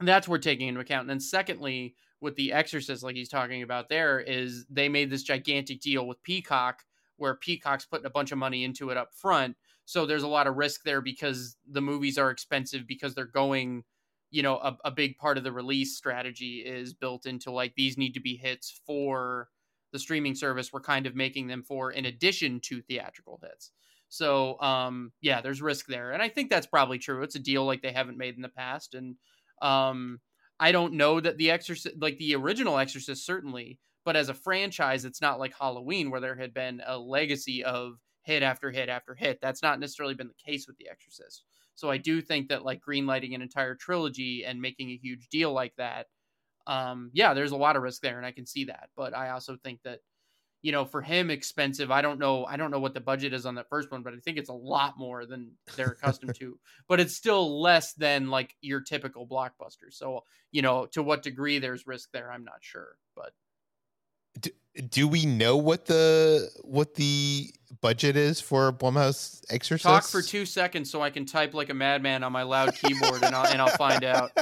that's 0.00 0.26
worth 0.26 0.40
taking 0.40 0.68
into 0.68 0.80
account. 0.80 1.02
And 1.02 1.10
then 1.10 1.20
secondly, 1.20 1.94
with 2.22 2.36
the 2.36 2.54
Exorcist, 2.54 3.02
like 3.02 3.16
he's 3.16 3.28
talking 3.28 3.62
about 3.62 3.90
there, 3.90 4.18
is 4.18 4.64
they 4.70 4.88
made 4.88 5.10
this 5.10 5.24
gigantic 5.24 5.82
deal 5.82 6.06
with 6.06 6.22
Peacock 6.22 6.84
where 7.18 7.34
Peacock's 7.34 7.84
putting 7.84 8.06
a 8.06 8.10
bunch 8.10 8.32
of 8.32 8.38
money 8.38 8.64
into 8.64 8.88
it 8.88 8.96
up 8.96 9.12
front. 9.12 9.56
So 9.84 10.06
there's 10.06 10.22
a 10.22 10.28
lot 10.28 10.46
of 10.46 10.56
risk 10.56 10.82
there 10.84 11.00
because 11.00 11.56
the 11.68 11.80
movies 11.80 12.18
are 12.18 12.30
expensive 12.30 12.86
because 12.86 13.14
they're 13.14 13.26
going, 13.26 13.84
you 14.30 14.42
know, 14.42 14.56
a, 14.56 14.76
a 14.86 14.90
big 14.90 15.18
part 15.18 15.38
of 15.38 15.44
the 15.44 15.52
release 15.52 15.96
strategy 15.96 16.58
is 16.64 16.94
built 16.94 17.26
into 17.26 17.50
like 17.50 17.74
these 17.76 17.98
need 17.98 18.14
to 18.14 18.20
be 18.20 18.36
hits 18.36 18.80
for 18.86 19.48
the 19.92 19.98
streaming 19.98 20.34
service. 20.34 20.72
We're 20.72 20.80
kind 20.80 21.06
of 21.06 21.14
making 21.14 21.46
them 21.46 21.62
for 21.62 21.92
in 21.92 22.06
addition 22.06 22.60
to 22.60 22.82
theatrical 22.82 23.40
hits. 23.42 23.70
So 24.08 24.60
um 24.60 25.12
yeah, 25.20 25.40
there's 25.40 25.62
risk 25.62 25.86
there. 25.86 26.12
And 26.12 26.22
I 26.22 26.28
think 26.28 26.50
that's 26.50 26.66
probably 26.66 26.98
true. 26.98 27.22
It's 27.22 27.36
a 27.36 27.40
deal 27.40 27.64
like 27.64 27.82
they 27.82 27.92
haven't 27.92 28.18
made 28.18 28.36
in 28.36 28.42
the 28.42 28.48
past. 28.48 28.94
And 28.94 29.16
um 29.62 30.20
I 30.60 30.72
don't 30.72 30.94
know 30.94 31.20
that 31.20 31.36
the 31.36 31.50
Exorcist 31.50 31.96
like 32.00 32.18
the 32.18 32.34
original 32.34 32.78
Exorcist 32.78 33.24
certainly, 33.26 33.80
but 34.04 34.16
as 34.16 34.28
a 34.28 34.34
franchise, 34.34 35.04
it's 35.04 35.20
not 35.20 35.38
like 35.38 35.54
Halloween 35.58 36.10
where 36.10 36.20
there 36.20 36.36
had 36.36 36.54
been 36.54 36.82
a 36.84 36.98
legacy 36.98 37.64
of 37.64 37.98
hit 38.24 38.42
after 38.42 38.70
hit 38.70 38.88
after 38.88 39.14
hit. 39.14 39.38
That's 39.40 39.62
not 39.62 39.78
necessarily 39.78 40.14
been 40.14 40.28
the 40.28 40.50
case 40.52 40.66
with 40.66 40.76
The 40.78 40.88
Exorcist. 40.90 41.44
So 41.74 41.90
I 41.90 41.98
do 41.98 42.20
think 42.20 42.48
that 42.48 42.64
like 42.64 42.80
greenlighting 42.86 43.34
an 43.34 43.42
entire 43.42 43.74
trilogy 43.74 44.44
and 44.44 44.60
making 44.60 44.90
a 44.90 44.96
huge 44.96 45.28
deal 45.28 45.52
like 45.52 45.74
that, 45.76 46.06
um, 46.66 47.10
yeah, 47.12 47.34
there's 47.34 47.52
a 47.52 47.56
lot 47.56 47.76
of 47.76 47.82
risk 47.82 48.00
there, 48.00 48.16
and 48.16 48.26
I 48.26 48.30
can 48.30 48.46
see 48.46 48.64
that. 48.64 48.88
But 48.96 49.14
I 49.14 49.30
also 49.30 49.56
think 49.62 49.80
that, 49.84 50.00
you 50.62 50.72
know, 50.72 50.86
for 50.86 51.02
him, 51.02 51.30
expensive. 51.30 51.90
I 51.90 52.00
don't 52.00 52.18
know. 52.18 52.46
I 52.46 52.56
don't 52.56 52.70
know 52.70 52.80
what 52.80 52.94
the 52.94 53.00
budget 53.00 53.34
is 53.34 53.44
on 53.44 53.56
that 53.56 53.68
first 53.68 53.90
one, 53.90 54.02
but 54.02 54.14
I 54.14 54.18
think 54.18 54.38
it's 54.38 54.48
a 54.48 54.54
lot 54.54 54.94
more 54.96 55.26
than 55.26 55.52
they're 55.76 55.96
accustomed 56.00 56.34
to. 56.38 56.58
But 56.88 57.00
it's 57.00 57.16
still 57.16 57.60
less 57.60 57.92
than 57.94 58.30
like 58.30 58.54
your 58.62 58.80
typical 58.80 59.26
blockbuster. 59.26 59.90
So 59.90 60.20
you 60.52 60.62
know, 60.62 60.86
to 60.92 61.02
what 61.02 61.22
degree 61.22 61.58
there's 61.58 61.86
risk 61.86 62.10
there, 62.12 62.32
I'm 62.32 62.44
not 62.44 62.60
sure. 62.62 62.96
But 63.14 63.32
Do, 64.40 64.50
do 64.88 65.08
we 65.08 65.26
know 65.26 65.56
what 65.56 65.86
the 65.86 66.50
what 66.62 66.94
the 66.94 67.52
budget 67.80 68.16
is 68.16 68.40
for 68.40 68.72
Blumhouse 68.72 69.42
Exorcist? 69.50 69.84
talk 69.84 70.04
for 70.04 70.22
two 70.22 70.46
seconds 70.46 70.90
so 70.90 71.02
I 71.02 71.10
can 71.10 71.26
type 71.26 71.54
like 71.54 71.70
a 71.70 71.74
madman 71.74 72.24
on 72.24 72.32
my 72.32 72.42
loud 72.42 72.74
keyboard, 72.74 73.22
and 73.22 73.34
I'll 73.34 73.46
and 73.46 73.60
I'll 73.60 73.76
find 73.76 74.04
out. 74.04 74.32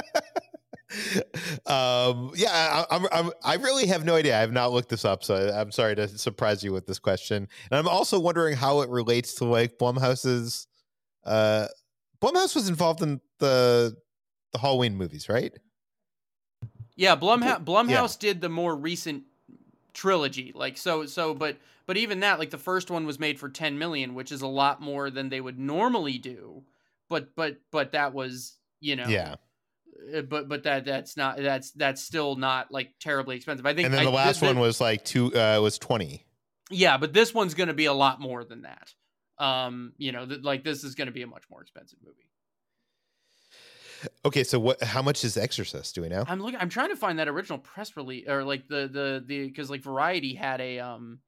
um 1.65 2.31
yeah 2.35 2.51
I, 2.51 2.85
I'm, 2.95 3.07
I'm 3.11 3.31
i 3.43 3.55
really 3.55 3.87
have 3.87 4.05
no 4.05 4.13
idea. 4.15 4.37
I 4.37 4.41
have 4.41 4.51
not 4.51 4.71
looked 4.71 4.89
this 4.89 5.05
up 5.05 5.23
so 5.23 5.33
I, 5.33 5.59
i'm 5.59 5.71
sorry 5.71 5.95
to 5.95 6.07
surprise 6.07 6.63
you 6.63 6.71
with 6.71 6.85
this 6.85 6.99
question. 6.99 7.47
And 7.71 7.79
i'm 7.79 7.87
also 7.87 8.19
wondering 8.19 8.55
how 8.55 8.81
it 8.81 8.89
relates 8.89 9.33
to 9.35 9.45
like 9.45 9.79
blumhouse's 9.79 10.67
uh 11.25 11.67
blumhouse 12.21 12.53
was 12.53 12.69
involved 12.69 13.01
in 13.01 13.21
the 13.39 13.95
the 14.51 14.59
halloween 14.59 14.95
movies 14.95 15.29
right? 15.29 15.53
Yeah, 16.95 17.15
Blumhouse 17.15 17.63
Blumhouse 17.63 18.19
did 18.19 18.41
the 18.41 18.49
more 18.49 18.75
recent 18.75 19.23
trilogy. 19.93 20.51
Like 20.55 20.77
so 20.77 21.05
so 21.05 21.33
but 21.33 21.57
but 21.85 21.97
even 21.97 22.21
that 22.21 22.39
like 22.39 22.49
the 22.49 22.57
first 22.57 22.89
one 22.89 23.05
was 23.05 23.19
made 23.19 23.39
for 23.39 23.49
10 23.49 23.77
million, 23.77 24.15
which 24.15 24.31
is 24.31 24.41
a 24.41 24.47
lot 24.47 24.81
more 24.81 25.09
than 25.09 25.29
they 25.29 25.41
would 25.41 25.59
normally 25.59 26.17
do. 26.17 26.63
But 27.09 27.35
but 27.35 27.57
but 27.71 27.91
that 27.91 28.13
was, 28.13 28.57
you 28.79 28.95
know. 28.95 29.07
yeah 29.07 29.35
uh, 30.15 30.21
But 30.21 30.47
but 30.49 30.63
that 30.63 30.85
that's 30.85 31.15
not 31.17 31.37
that's 31.37 31.71
that's 31.71 32.01
still 32.01 32.35
not 32.35 32.71
like 32.71 32.93
terribly 32.99 33.35
expensive. 33.35 33.65
I 33.65 33.73
think 33.73 33.85
and 33.85 33.93
then 33.93 34.01
I- 34.01 34.05
the 34.05 34.11
last 34.11 34.39
th- 34.39 34.49
one 34.49 34.59
was 34.59 34.81
like 34.81 35.03
two 35.05 35.33
uh 35.35 35.59
was 35.61 35.77
20 35.77 36.25
Yeah, 36.71 36.97
but 36.97 37.13
this 37.13 37.33
one's 37.33 37.53
going 37.53 37.67
to 37.67 37.73
be 37.73 37.85
a 37.85 37.93
lot 37.93 38.19
more 38.19 38.43
than 38.43 38.63
that. 38.63 38.93
Um, 39.37 39.93
you 39.97 40.11
know, 40.11 40.25
th- 40.25 40.41
like 40.41 40.63
this 40.63 40.83
is 40.83 40.95
going 40.95 41.07
to 41.07 41.11
be 41.13 41.21
a 41.23 41.27
much 41.27 41.43
more 41.49 41.61
expensive 41.61 41.99
movie. 42.03 42.22
Okay 44.25 44.43
so 44.43 44.59
what 44.59 44.81
how 44.83 45.01
much 45.01 45.23
is 45.23 45.37
exorcist 45.37 45.95
do 45.95 46.01
we 46.01 46.09
know 46.09 46.23
I'm 46.27 46.41
looking. 46.41 46.59
I'm 46.59 46.69
trying 46.69 46.89
to 46.89 46.95
find 46.95 47.19
that 47.19 47.27
original 47.27 47.59
press 47.59 47.95
release 47.95 48.27
or 48.27 48.43
like 48.43 48.67
the 48.67 48.87
the 48.91 49.23
the 49.25 49.47
because 49.47 49.69
like 49.69 49.81
Variety 49.81 50.33
had 50.33 50.61
a 50.61 50.79
um, 50.79 51.19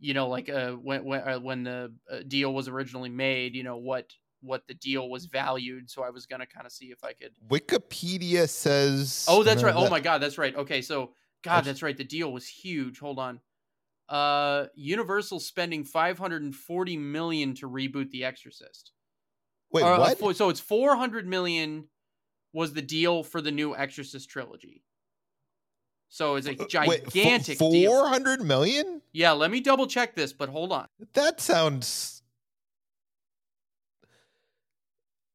you 0.00 0.14
know, 0.14 0.28
like 0.28 0.48
uh 0.48 0.72
when 0.72 1.04
when 1.04 1.20
uh, 1.20 1.38
when 1.40 1.64
the 1.64 1.92
uh, 2.10 2.20
deal 2.26 2.52
was 2.52 2.68
originally 2.68 3.08
made, 3.10 3.54
you 3.54 3.62
know 3.62 3.76
what 3.76 4.12
what 4.40 4.66
the 4.68 4.74
deal 4.74 5.08
was 5.08 5.26
valued. 5.26 5.90
So 5.90 6.02
I 6.02 6.10
was 6.10 6.26
gonna 6.26 6.46
kind 6.46 6.66
of 6.66 6.72
see 6.72 6.86
if 6.86 7.02
I 7.02 7.12
could. 7.12 7.32
wikipedia 7.48 8.48
says 8.48 9.26
Oh, 9.28 9.42
that's 9.42 9.62
right. 9.62 9.74
Oh 9.76 9.90
my 9.90 10.00
God, 10.00 10.18
that's 10.18 10.38
right. 10.38 10.54
Okay, 10.54 10.82
so 10.82 11.12
God, 11.42 11.52
That's- 11.52 11.66
that's 11.66 11.82
right. 11.82 11.96
The 11.96 12.04
deal 12.04 12.32
was 12.32 12.46
huge. 12.46 12.98
Hold 12.98 13.18
on. 13.18 13.40
Uh, 14.08 14.66
Universal 14.74 15.40
spending 15.40 15.84
540 15.84 16.96
million 16.96 17.54
to 17.56 17.68
reboot 17.68 18.10
The 18.10 18.24
Exorcist. 18.24 18.92
wait 19.70 19.82
uh, 19.82 20.14
what 20.18 20.36
so 20.36 20.48
it's 20.48 20.60
400 20.60 21.26
million 21.26 21.88
was 22.52 22.72
the 22.72 22.82
deal 22.82 23.22
for 23.22 23.40
the 23.40 23.50
new 23.50 23.74
Exorcist 23.74 24.28
trilogy. 24.28 24.82
So 26.08 26.36
it's 26.36 26.46
a 26.46 26.56
Wait, 26.58 26.68
gigantic 26.68 27.58
fo- 27.58 27.70
deal. 27.70 27.90
400 27.92 28.40
million 28.40 29.02
Yeah, 29.12 29.32
let 29.32 29.50
me 29.50 29.60
double 29.60 29.86
check 29.86 30.14
this, 30.14 30.32
but 30.32 30.48
hold 30.48 30.72
on. 30.72 30.86
That 31.12 31.40
sounds. 31.40 32.22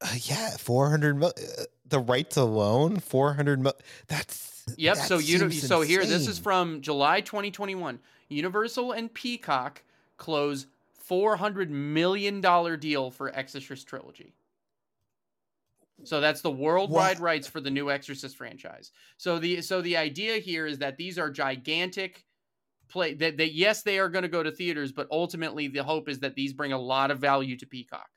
Uh, 0.02 0.16
yeah, 0.24 0.50
four 0.58 0.90
hundred 0.90 1.16
mil. 1.16 1.30
Uh, 1.38 1.64
the 1.86 2.00
rights 2.00 2.36
alone, 2.36 3.00
four 3.00 3.34
hundred 3.36 3.62
mil. 3.62 3.74
That's. 4.08 4.66
Yep. 4.78 4.96
that 4.96 5.08
So 5.08 5.18
you 5.18 5.40
seems 5.40 5.68
so 5.68 5.82
here 5.82 6.06
this 6.06 6.28
is 6.28 6.40
from 6.40 6.82
July 6.82 7.22
2021. 7.22 8.00
Universal 8.30 8.94
and 8.94 9.14
Peacock 9.14 9.84
close 10.18 10.68
400 10.94 11.70
million 11.70 12.42
dollar 12.42 12.78
deal 12.78 13.12
for 13.12 13.30
Exorcist 13.36 13.88
trilogy. 13.88 14.34
So 16.04 16.20
that's 16.20 16.42
the 16.42 16.52
worldwide 16.52 17.18
What? 17.18 17.24
rights 17.24 17.48
for 17.48 17.62
the 17.62 17.70
new 17.72 17.90
Exorcist 17.90 18.36
franchise. 18.36 18.92
So 19.18 19.40
the 19.40 19.62
so 19.62 19.82
the 19.82 19.98
idea 19.98 20.38
here 20.38 20.66
is 20.66 20.80
that 20.80 20.98
these 20.98 21.18
are 21.18 21.32
gigantic 21.32 22.26
play 22.90 23.14
that, 23.16 23.38
that 23.38 23.54
yes 23.54 23.84
they 23.84 24.00
are 24.00 24.10
going 24.10 24.24
to 24.24 24.30
go 24.30 24.44
to 24.44 24.52
theaters, 24.52 24.92
but 24.92 25.08
ultimately 25.12 25.68
the 25.68 25.84
hope 25.84 26.10
is 26.10 26.20
that 26.20 26.36
these 26.36 26.54
bring 26.54 26.74
a 26.74 26.80
lot 26.80 27.12
of 27.12 27.20
value 27.20 27.58
to 27.58 27.66
Peacock. 27.66 28.10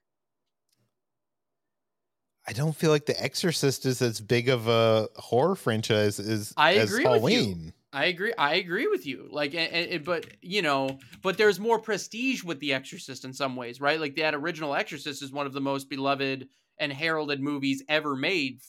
I 2.49 2.53
don't 2.53 2.77
feel 2.77 2.91
like 2.91 3.07
The 3.07 3.21
Exorcist 3.21 3.87
is 3.87 4.01
as 4.01 4.21
big 4.21 4.49
of 4.49 4.69
a 4.69 5.09
horror 5.17 5.57
franchise 5.57 6.21
as 6.21 6.55
I 6.57 6.73
as 6.73 6.93
agree 6.93 7.07
with 7.07 7.33
you. 7.33 7.73
I 7.93 8.05
agree. 8.07 8.33
I 8.37 8.55
agree 8.57 8.87
with 8.89 9.07
you. 9.07 9.29
Like, 9.31 9.55
and, 9.55 9.73
and- 9.73 10.05
but 10.05 10.27
you 10.43 10.63
know, 10.63 10.99
but 11.23 11.39
there's 11.39 11.59
more 11.59 11.79
prestige 11.79 12.45
with 12.45 12.61
The 12.61 12.75
Exorcist 12.75 13.25
in 13.25 13.33
some 13.33 13.57
ways, 13.57 13.81
right? 13.81 13.99
Like 14.01 14.15
that 14.17 14.35
original 14.35 14.75
Exorcist 14.75 15.23
is 15.23 15.33
one 15.33 15.47
of 15.47 15.53
the 15.55 15.61
most 15.61 15.89
beloved 15.89 16.49
and 16.79 16.93
heralded 16.93 17.41
movies 17.41 17.83
ever 17.89 18.17
made, 18.17 18.61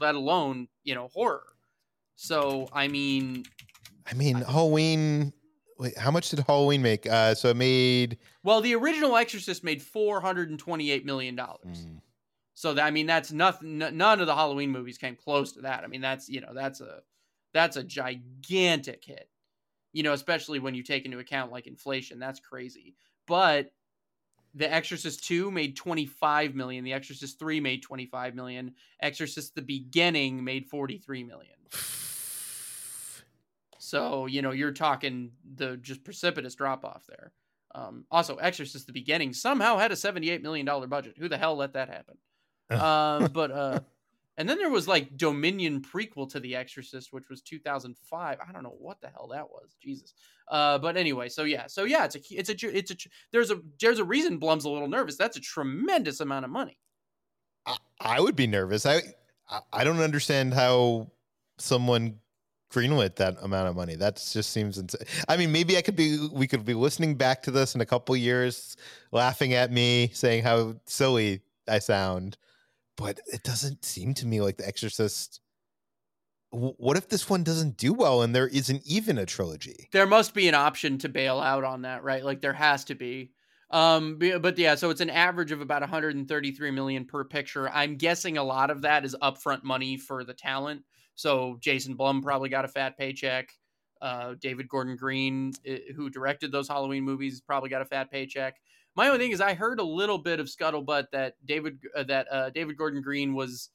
let 0.00 0.14
alone 0.14 0.68
you 0.84 0.94
know 0.94 1.08
horror. 1.08 1.46
So 2.16 2.68
I 2.72 2.88
mean, 2.88 3.44
I 4.10 4.14
mean, 4.14 4.36
Halloween. 4.36 5.32
Wait, 5.78 5.96
how 5.96 6.10
much 6.10 6.30
did 6.30 6.40
Halloween 6.40 6.82
make? 6.82 7.06
Uh, 7.06 7.34
so 7.36 7.50
it 7.50 7.56
made. 7.56 8.18
well, 8.42 8.60
the 8.60 8.74
original 8.74 9.16
Exorcist 9.16 9.62
made 9.62 9.80
four 9.80 10.20
hundred 10.20 10.50
and 10.50 10.58
twenty-eight 10.58 11.04
million 11.06 11.36
dollars. 11.36 11.86
mm, 11.86 12.00
So 12.54 12.74
that, 12.74 12.84
I 12.84 12.90
mean, 12.90 13.06
that's 13.06 13.30
nothing. 13.30 13.80
n- 13.80 13.96
None 13.96 14.20
of 14.20 14.26
the 14.26 14.34
Halloween 14.34 14.70
movies 14.70 14.98
came 14.98 15.14
close 15.14 15.52
to 15.52 15.60
that. 15.60 15.84
I 15.84 15.86
mean, 15.86 16.00
that's 16.00 16.28
you 16.28 16.40
know, 16.40 16.52
that's 16.52 16.80
a 16.80 17.02
that's 17.54 17.76
a 17.76 17.84
gigantic 17.84 19.04
hit. 19.04 19.28
You 19.92 20.02
know, 20.02 20.12
especially 20.12 20.58
when 20.58 20.74
you 20.74 20.82
take 20.82 21.04
into 21.04 21.18
account 21.20 21.52
like 21.52 21.66
inflation. 21.68 22.18
That's 22.18 22.40
crazy. 22.40 22.96
But 23.28 23.70
The 24.54 24.72
Exorcist 24.72 25.24
2 25.24 25.50
made 25.50 25.76
25 25.76 26.54
million. 26.54 26.84
The 26.84 26.92
Exorcist 26.92 27.38
3 27.38 27.60
made 27.60 27.82
25 27.82 28.34
million. 28.34 28.74
Exorcist 29.00 29.54
the 29.54 29.62
Beginning 29.62 30.42
made 30.42 30.66
43 30.66 31.24
million. 31.24 31.54
So, 33.80 34.26
you 34.26 34.42
know, 34.42 34.50
you're 34.50 34.72
talking 34.72 35.30
the 35.54 35.78
just 35.78 36.04
precipitous 36.04 36.54
drop 36.54 36.84
off 36.84 37.06
there. 37.08 37.32
Um, 37.74 38.04
also, 38.10 38.36
Exorcist 38.36 38.86
the 38.86 38.92
Beginning 38.92 39.32
somehow 39.32 39.78
had 39.78 39.92
a 39.92 39.94
$78 39.94 40.42
million 40.42 40.66
budget. 40.90 41.16
Who 41.18 41.28
the 41.28 41.38
hell 41.38 41.56
let 41.56 41.72
that 41.72 41.88
happen? 41.88 42.18
um, 42.70 43.30
but 43.32 43.50
uh, 43.50 43.80
And 44.38 44.48
then 44.48 44.56
there 44.58 44.70
was 44.70 44.86
like 44.86 45.16
Dominion 45.16 45.82
prequel 45.82 46.30
to 46.30 46.38
The 46.38 46.54
Exorcist, 46.54 47.12
which 47.12 47.28
was 47.28 47.42
2005. 47.42 48.38
I 48.40 48.52
don't 48.52 48.62
know 48.62 48.76
what 48.78 49.00
the 49.00 49.08
hell 49.08 49.28
that 49.32 49.50
was. 49.50 49.76
Jesus. 49.82 50.14
Uh, 50.48 50.78
but 50.78 50.96
anyway, 50.96 51.28
so 51.28 51.42
yeah, 51.42 51.66
so 51.66 51.84
yeah, 51.84 52.04
it's 52.04 52.14
a 52.14 52.20
it's 52.30 52.48
a 52.48 52.76
it's 52.78 52.90
a 52.92 52.96
there's 53.32 53.50
a 53.50 53.60
there's 53.80 53.98
a 53.98 54.04
reason 54.04 54.38
Blum's 54.38 54.64
a 54.64 54.70
little 54.70 54.88
nervous. 54.88 55.16
That's 55.16 55.36
a 55.36 55.40
tremendous 55.40 56.20
amount 56.20 56.44
of 56.44 56.52
money. 56.52 56.78
I, 57.66 57.76
I 58.00 58.20
would 58.20 58.36
be 58.36 58.46
nervous. 58.46 58.86
I 58.86 59.02
I 59.72 59.82
don't 59.82 60.00
understand 60.00 60.54
how 60.54 61.10
someone 61.58 62.20
greenlit 62.72 63.16
that 63.16 63.36
amount 63.42 63.68
of 63.68 63.74
money. 63.74 63.96
That 63.96 64.16
just 64.16 64.50
seems 64.50 64.78
insane. 64.78 65.02
I 65.28 65.36
mean, 65.36 65.50
maybe 65.50 65.76
I 65.76 65.82
could 65.82 65.96
be 65.96 66.28
we 66.32 66.46
could 66.46 66.64
be 66.64 66.74
listening 66.74 67.16
back 67.16 67.42
to 67.42 67.50
this 67.50 67.74
in 67.74 67.80
a 67.80 67.86
couple 67.86 68.16
years, 68.16 68.76
laughing 69.10 69.52
at 69.54 69.72
me, 69.72 70.10
saying 70.12 70.44
how 70.44 70.76
silly 70.86 71.40
I 71.66 71.80
sound, 71.80 72.36
but 72.98 73.20
it 73.32 73.44
doesn't 73.44 73.84
seem 73.84 74.12
to 74.12 74.26
me 74.26 74.42
like 74.42 74.58
The 74.58 74.66
Exorcist. 74.66 75.40
What 76.50 76.96
if 76.96 77.08
this 77.08 77.30
one 77.30 77.44
doesn't 77.44 77.76
do 77.76 77.92
well 77.92 78.22
and 78.22 78.34
there 78.34 78.48
isn't 78.48 78.82
even 78.84 79.18
a 79.18 79.26
trilogy? 79.26 79.88
There 79.92 80.06
must 80.06 80.34
be 80.34 80.48
an 80.48 80.54
option 80.54 80.98
to 80.98 81.08
bail 81.08 81.38
out 81.38 81.62
on 81.62 81.82
that, 81.82 82.02
right? 82.02 82.24
Like 82.24 82.40
there 82.40 82.54
has 82.54 82.84
to 82.86 82.94
be. 82.94 83.32
Um, 83.70 84.18
but 84.18 84.58
yeah, 84.58 84.74
so 84.74 84.90
it's 84.90 85.02
an 85.02 85.10
average 85.10 85.52
of 85.52 85.60
about 85.60 85.82
133 85.82 86.70
million 86.70 87.04
per 87.04 87.24
picture. 87.24 87.68
I'm 87.68 87.96
guessing 87.96 88.38
a 88.38 88.42
lot 88.42 88.70
of 88.70 88.82
that 88.82 89.04
is 89.04 89.14
upfront 89.22 89.62
money 89.62 89.98
for 89.98 90.24
the 90.24 90.34
talent. 90.34 90.82
So 91.14 91.58
Jason 91.60 91.94
Blum 91.94 92.22
probably 92.22 92.48
got 92.48 92.64
a 92.64 92.68
fat 92.68 92.96
paycheck. 92.96 93.50
Uh, 94.00 94.34
David 94.40 94.68
Gordon 94.68 94.96
Green, 94.96 95.52
who 95.94 96.08
directed 96.08 96.50
those 96.50 96.68
Halloween 96.68 97.04
movies, 97.04 97.42
probably 97.42 97.68
got 97.68 97.82
a 97.82 97.86
fat 97.86 98.10
paycheck. 98.10 98.56
My 98.98 99.06
only 99.06 99.20
thing 99.20 99.30
is, 99.30 99.40
I 99.40 99.54
heard 99.54 99.78
a 99.78 99.84
little 99.84 100.18
bit 100.18 100.40
of 100.40 100.48
scuttlebutt 100.48 101.12
that 101.12 101.34
David 101.46 101.78
uh, 101.96 102.02
that 102.02 102.26
uh, 102.32 102.50
David 102.50 102.76
Gordon 102.76 103.00
Green 103.00 103.32
was 103.32 103.70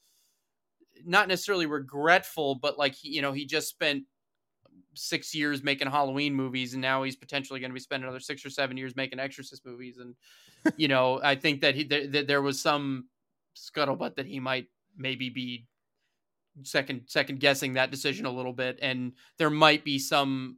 not 1.06 1.30
necessarily 1.30 1.66
regretful, 1.66 2.56
but 2.56 2.78
like 2.78 2.94
he, 2.94 3.08
you 3.08 3.22
know, 3.22 3.32
he 3.32 3.46
just 3.46 3.70
spent 3.70 4.04
six 4.96 5.34
years 5.34 5.64
making 5.64 5.90
Halloween 5.90 6.34
movies, 6.34 6.74
and 6.74 6.82
now 6.82 7.04
he's 7.04 7.16
potentially 7.16 7.62
going 7.62 7.70
to 7.70 7.74
be 7.74 7.80
spending 7.80 8.04
another 8.04 8.20
six 8.20 8.46
or 8.46 8.50
seven 8.50 8.76
years 8.76 8.98
making 8.98 9.18
Exorcist 9.18 9.66
movies. 9.66 9.98
And 9.98 10.14
you 10.78 10.90
know, 10.90 11.22
I 11.24 11.36
think 11.36 11.62
that 11.62 11.74
he 11.74 11.86
that 11.86 12.28
there 12.28 12.42
was 12.42 12.62
some 12.62 13.06
scuttlebutt 13.56 14.18
that 14.18 14.26
he 14.26 14.42
might 14.42 14.68
maybe 14.98 15.30
be 15.30 15.68
second 16.64 17.04
second 17.08 17.40
guessing 17.40 17.76
that 17.76 17.92
decision 17.92 18.26
a 18.26 18.30
little 18.30 18.52
bit, 18.52 18.78
and 18.82 19.14
there 19.38 19.50
might 19.50 19.86
be 19.86 20.00
some 20.00 20.58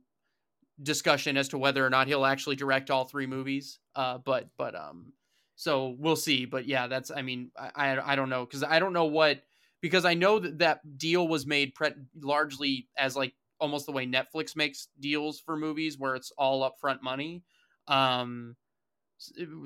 discussion 0.81 1.37
as 1.37 1.49
to 1.49 1.57
whether 1.57 1.85
or 1.85 1.89
not 1.89 2.07
he'll 2.07 2.25
actually 2.25 2.55
direct 2.55 2.89
all 2.89 3.05
three 3.05 3.27
movies. 3.27 3.79
Uh, 3.95 4.17
but 4.17 4.49
but 4.57 4.75
um, 4.75 5.13
so 5.55 5.95
we'll 5.97 6.15
see. 6.15 6.45
But 6.45 6.67
yeah, 6.67 6.87
that's 6.87 7.11
I 7.11 7.21
mean 7.21 7.51
I 7.57 7.97
I, 8.03 8.15
don't 8.15 8.29
know 8.29 8.45
because 8.45 8.63
I 8.63 8.79
don't 8.79 8.93
know 8.93 9.05
what 9.05 9.41
because 9.81 10.05
I 10.05 10.13
know 10.13 10.39
that 10.39 10.59
that 10.59 10.97
deal 10.97 11.27
was 11.27 11.45
made 11.45 11.75
pre- 11.75 11.93
largely 12.21 12.87
as 12.97 13.15
like 13.15 13.33
almost 13.59 13.85
the 13.85 13.91
way 13.91 14.05
Netflix 14.05 14.55
makes 14.55 14.87
deals 14.99 15.39
for 15.39 15.55
movies 15.55 15.97
where 15.97 16.15
it's 16.15 16.31
all 16.37 16.69
upfront 16.69 17.01
money. 17.01 17.43
Um, 17.87 18.55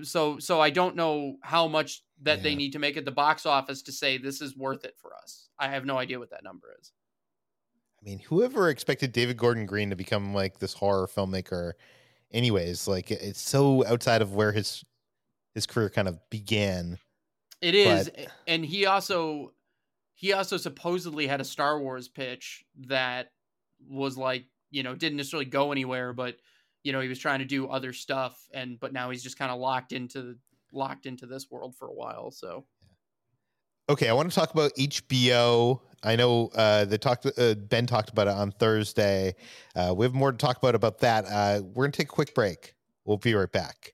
so 0.03 0.37
so 0.37 0.61
I 0.61 0.69
don't 0.69 0.95
know 0.95 1.37
how 1.41 1.67
much 1.67 2.03
that 2.21 2.37
yeah. 2.37 2.43
they 2.43 2.55
need 2.55 2.73
to 2.73 2.79
make 2.79 2.97
at 2.97 3.05
the 3.05 3.11
box 3.11 3.45
office 3.45 3.81
to 3.83 3.91
say 3.91 4.17
this 4.17 4.41
is 4.41 4.55
worth 4.55 4.85
it 4.85 4.95
for 5.01 5.15
us. 5.15 5.49
I 5.57 5.69
have 5.69 5.85
no 5.85 5.97
idea 5.97 6.19
what 6.19 6.29
that 6.29 6.43
number 6.43 6.67
is. 6.79 6.91
I 8.01 8.05
mean, 8.05 8.19
whoever 8.19 8.69
expected 8.69 9.11
David 9.11 9.37
Gordon 9.37 9.65
Green 9.65 9.89
to 9.89 9.95
become 9.95 10.33
like 10.33 10.59
this 10.59 10.73
horror 10.73 11.07
filmmaker, 11.07 11.73
anyways, 12.31 12.87
like 12.87 13.11
it's 13.11 13.41
so 13.41 13.85
outside 13.85 14.21
of 14.21 14.33
where 14.33 14.51
his 14.51 14.85
his 15.53 15.65
career 15.65 15.89
kind 15.89 16.07
of 16.07 16.17
began. 16.29 16.97
It 17.61 17.75
is, 17.75 18.09
but... 18.09 18.27
and 18.47 18.65
he 18.65 18.85
also 18.85 19.53
he 20.13 20.31
also 20.33 20.57
supposedly 20.57 21.27
had 21.27 21.41
a 21.41 21.45
Star 21.45 21.79
Wars 21.79 22.07
pitch 22.07 22.63
that 22.87 23.31
was 23.89 24.17
like 24.17 24.45
you 24.71 24.83
know 24.83 24.95
didn't 24.95 25.17
necessarily 25.17 25.45
go 25.45 25.71
anywhere, 25.73 26.13
but 26.13 26.37
you 26.83 26.93
know 26.93 27.01
he 27.01 27.09
was 27.09 27.19
trying 27.19 27.39
to 27.39 27.45
do 27.45 27.67
other 27.67 27.91
stuff, 27.91 28.47
and 28.53 28.79
but 28.79 28.93
now 28.93 29.09
he's 29.09 29.23
just 29.23 29.37
kind 29.37 29.51
of 29.51 29.59
locked 29.59 29.91
into 29.91 30.35
locked 30.71 31.05
into 31.05 31.25
this 31.25 31.51
world 31.51 31.75
for 31.75 31.89
a 31.89 31.93
while. 31.93 32.31
So 32.31 32.65
Okay, 33.89 34.07
I 34.07 34.13
want 34.13 34.29
to 34.29 34.35
talk 34.35 34.53
about 34.53 34.71
HBO. 34.75 35.79
I 36.03 36.15
know 36.15 36.51
uh, 36.53 36.85
they 36.85 36.99
talked. 36.99 37.25
Uh, 37.25 37.55
ben 37.55 37.87
talked 37.87 38.11
about 38.11 38.27
it 38.27 38.33
on 38.35 38.51
Thursday. 38.51 39.33
Uh, 39.75 39.95
we 39.97 40.05
have 40.05 40.13
more 40.13 40.31
to 40.31 40.37
talk 40.37 40.57
about 40.57 40.75
about 40.75 40.99
that. 40.99 41.25
Uh, 41.25 41.63
we're 41.73 41.85
gonna 41.85 41.91
take 41.91 42.07
a 42.07 42.11
quick 42.11 42.35
break. 42.35 42.75
We'll 43.05 43.17
be 43.17 43.33
right 43.33 43.51
back. 43.51 43.93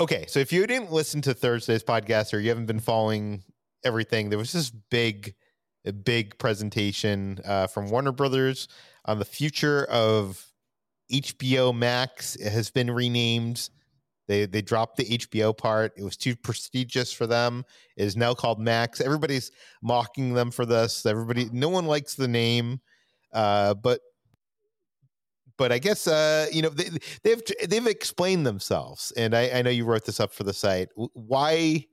Okay, 0.00 0.24
so 0.28 0.40
if 0.40 0.50
you 0.50 0.66
didn't 0.66 0.90
listen 0.90 1.20
to 1.20 1.34
Thursday's 1.34 1.84
podcast 1.84 2.32
or 2.32 2.38
you 2.38 2.48
haven't 2.48 2.64
been 2.64 2.80
following 2.80 3.44
everything, 3.84 4.30
there 4.30 4.38
was 4.38 4.50
this 4.50 4.70
big, 4.70 5.34
big 6.04 6.38
presentation 6.38 7.38
uh, 7.44 7.66
from 7.66 7.90
Warner 7.90 8.10
Brothers 8.10 8.66
on 9.04 9.18
the 9.18 9.26
future 9.26 9.84
of 9.90 10.42
HBO 11.12 11.76
Max. 11.76 12.34
It 12.36 12.50
has 12.50 12.70
been 12.70 12.90
renamed. 12.90 13.68
They 14.26 14.46
they 14.46 14.62
dropped 14.62 14.96
the 14.96 15.18
HBO 15.18 15.54
part. 15.54 15.92
It 15.98 16.02
was 16.02 16.16
too 16.16 16.34
prestigious 16.34 17.12
for 17.12 17.26
them. 17.26 17.66
It 17.98 18.04
is 18.04 18.16
now 18.16 18.32
called 18.32 18.58
Max. 18.58 19.02
Everybody's 19.02 19.52
mocking 19.82 20.32
them 20.32 20.50
for 20.50 20.64
this. 20.64 21.04
Everybody, 21.04 21.50
no 21.52 21.68
one 21.68 21.84
likes 21.84 22.14
the 22.14 22.28
name, 22.28 22.80
uh, 23.34 23.74
but 23.74 24.00
but 25.60 25.72
I 25.72 25.78
guess 25.78 26.06
uh, 26.06 26.46
you 26.50 26.62
know 26.62 26.70
they, 26.70 26.88
they've 27.22 27.42
they've 27.68 27.86
explained 27.86 28.46
themselves, 28.46 29.12
and 29.14 29.36
I, 29.36 29.50
I 29.50 29.62
know 29.62 29.68
you 29.68 29.84
wrote 29.84 30.06
this 30.06 30.18
up 30.18 30.32
for 30.32 30.42
the 30.42 30.54
site. 30.54 30.88
Why 30.94 31.84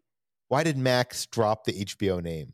why 0.48 0.64
did 0.64 0.78
Max 0.78 1.26
drop 1.26 1.66
the 1.66 1.74
HBO 1.74 2.24
name? 2.24 2.54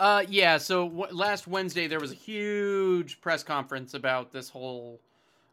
Uh, 0.00 0.24
yeah. 0.30 0.56
So 0.56 0.88
w- 0.88 1.14
last 1.14 1.46
Wednesday 1.46 1.88
there 1.88 2.00
was 2.00 2.10
a 2.10 2.14
huge 2.14 3.20
press 3.20 3.42
conference 3.42 3.92
about 3.92 4.32
this 4.32 4.48
whole 4.48 5.02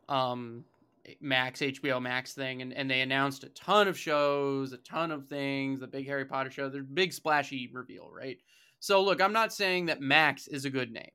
um 0.07 0.63
Max 1.19 1.59
HBO 1.59 2.01
Max 2.01 2.33
thing, 2.33 2.61
and 2.61 2.71
and 2.71 2.89
they 2.89 3.01
announced 3.01 3.43
a 3.43 3.49
ton 3.49 3.89
of 3.89 3.99
shows, 3.99 4.71
a 4.71 4.77
ton 4.77 5.11
of 5.11 5.27
things. 5.27 5.81
The 5.81 5.87
big 5.87 6.07
Harry 6.07 6.23
Potter 6.23 6.49
show, 6.49 6.69
there's 6.69 6.85
big 6.85 7.11
splashy 7.11 7.69
reveal, 7.73 8.09
right? 8.09 8.37
So 8.79 9.03
look, 9.03 9.19
I'm 9.19 9.33
not 9.33 9.51
saying 9.51 9.87
that 9.87 9.99
Max 9.99 10.47
is 10.47 10.63
a 10.63 10.69
good 10.69 10.93
name 10.93 11.11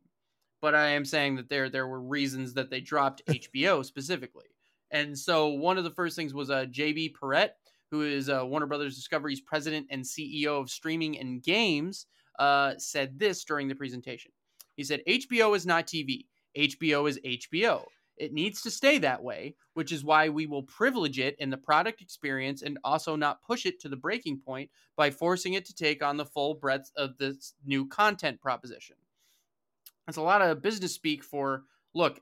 but 0.60 0.74
I 0.74 0.88
am 0.88 1.04
saying 1.04 1.36
that 1.36 1.48
there 1.48 1.68
there 1.70 1.86
were 1.86 2.00
reasons 2.00 2.54
that 2.54 2.70
they 2.70 2.80
dropped 2.80 3.24
HBO 3.26 3.84
specifically. 3.84 4.46
And 4.90 5.16
so 5.16 5.48
one 5.48 5.78
of 5.78 5.84
the 5.84 5.90
first 5.90 6.16
things 6.16 6.34
was 6.34 6.50
uh, 6.50 6.66
JB 6.66 7.14
Perrette, 7.14 7.56
who 7.90 8.02
is 8.02 8.28
uh, 8.28 8.44
Warner 8.44 8.66
Brothers 8.66 8.96
Discovery's 8.96 9.40
president 9.40 9.86
and 9.90 10.02
CEO 10.02 10.60
of 10.60 10.70
streaming 10.70 11.18
and 11.18 11.42
games, 11.42 12.06
uh, 12.38 12.74
said 12.76 13.18
this 13.18 13.44
during 13.44 13.68
the 13.68 13.74
presentation. 13.74 14.32
He 14.76 14.84
said, 14.84 15.02
HBO 15.06 15.54
is 15.54 15.66
not 15.66 15.86
TV. 15.86 16.26
HBO 16.56 17.08
is 17.08 17.20
HBO. 17.24 17.84
It 18.16 18.32
needs 18.32 18.60
to 18.62 18.70
stay 18.70 18.98
that 18.98 19.22
way, 19.22 19.54
which 19.74 19.92
is 19.92 20.04
why 20.04 20.28
we 20.28 20.46
will 20.46 20.62
privilege 20.64 21.18
it 21.18 21.36
in 21.38 21.50
the 21.50 21.56
product 21.56 22.02
experience 22.02 22.62
and 22.62 22.78
also 22.84 23.16
not 23.16 23.42
push 23.42 23.64
it 23.64 23.80
to 23.80 23.88
the 23.88 23.96
breaking 23.96 24.40
point 24.40 24.70
by 24.96 25.10
forcing 25.10 25.54
it 25.54 25.64
to 25.66 25.74
take 25.74 26.02
on 26.02 26.16
the 26.16 26.26
full 26.26 26.54
breadth 26.54 26.90
of 26.96 27.16
this 27.16 27.54
new 27.64 27.86
content 27.86 28.40
proposition. 28.40 28.96
That's 30.10 30.16
a 30.16 30.22
lot 30.22 30.42
of 30.42 30.60
business 30.60 30.92
speak 30.92 31.22
for 31.22 31.66
look, 31.94 32.20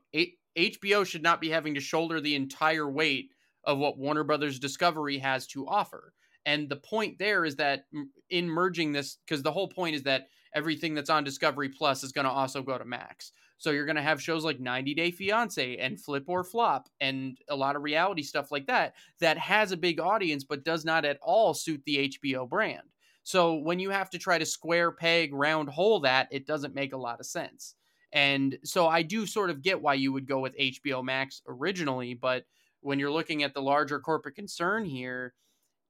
HBO 0.55 1.03
should 1.07 1.23
not 1.23 1.41
be 1.41 1.49
having 1.49 1.73
to 1.73 1.81
shoulder 1.81 2.21
the 2.21 2.35
entire 2.35 2.87
weight 2.87 3.31
of 3.63 3.79
what 3.79 3.97
Warner 3.97 4.23
Brothers 4.23 4.59
Discovery 4.59 5.17
has 5.17 5.47
to 5.47 5.67
offer. 5.67 6.13
And 6.45 6.69
the 6.69 6.75
point 6.75 7.17
there 7.17 7.45
is 7.45 7.55
that 7.55 7.85
in 8.29 8.47
merging 8.47 8.91
this, 8.91 9.17
because 9.25 9.41
the 9.41 9.51
whole 9.51 9.69
point 9.69 9.95
is 9.95 10.03
that 10.03 10.27
everything 10.53 10.93
that's 10.93 11.09
on 11.09 11.23
Discovery 11.23 11.69
Plus 11.69 12.03
is 12.03 12.11
going 12.11 12.25
to 12.25 12.31
also 12.31 12.61
go 12.61 12.77
to 12.77 12.85
Max. 12.85 13.31
So 13.57 13.71
you're 13.71 13.87
going 13.87 13.95
to 13.95 14.03
have 14.03 14.21
shows 14.21 14.45
like 14.45 14.59
90 14.59 14.93
Day 14.93 15.09
Fiance 15.09 15.77
and 15.77 15.99
Flip 15.99 16.25
or 16.27 16.43
Flop 16.43 16.89
and 17.01 17.39
a 17.49 17.55
lot 17.55 17.75
of 17.75 17.81
reality 17.81 18.21
stuff 18.21 18.51
like 18.51 18.67
that 18.67 18.93
that 19.19 19.39
has 19.39 19.71
a 19.71 19.77
big 19.77 19.99
audience 19.99 20.43
but 20.43 20.63
does 20.63 20.85
not 20.85 21.05
at 21.05 21.17
all 21.23 21.55
suit 21.55 21.81
the 21.87 22.13
HBO 22.23 22.47
brand. 22.47 22.83
So 23.23 23.55
when 23.55 23.77
you 23.77 23.91
have 23.91 24.09
to 24.11 24.17
try 24.17 24.39
to 24.39 24.45
square 24.45 24.91
peg 24.91 25.33
round 25.33 25.69
hole 25.69 25.99
that, 25.99 26.29
it 26.31 26.47
doesn't 26.47 26.73
make 26.73 26.93
a 26.93 26.97
lot 26.97 27.19
of 27.19 27.27
sense. 27.27 27.75
And 28.11 28.57
so 28.63 28.87
I 28.87 29.01
do 29.01 29.25
sort 29.25 29.49
of 29.49 29.61
get 29.61 29.81
why 29.81 29.93
you 29.93 30.11
would 30.11 30.27
go 30.27 30.39
with 30.39 30.57
HBO 30.57 31.03
Max 31.03 31.41
originally, 31.47 32.13
but 32.13 32.45
when 32.81 32.99
you're 32.99 33.11
looking 33.11 33.43
at 33.43 33.53
the 33.53 33.61
larger 33.61 33.99
corporate 33.99 34.35
concern 34.35 34.85
here, 34.85 35.33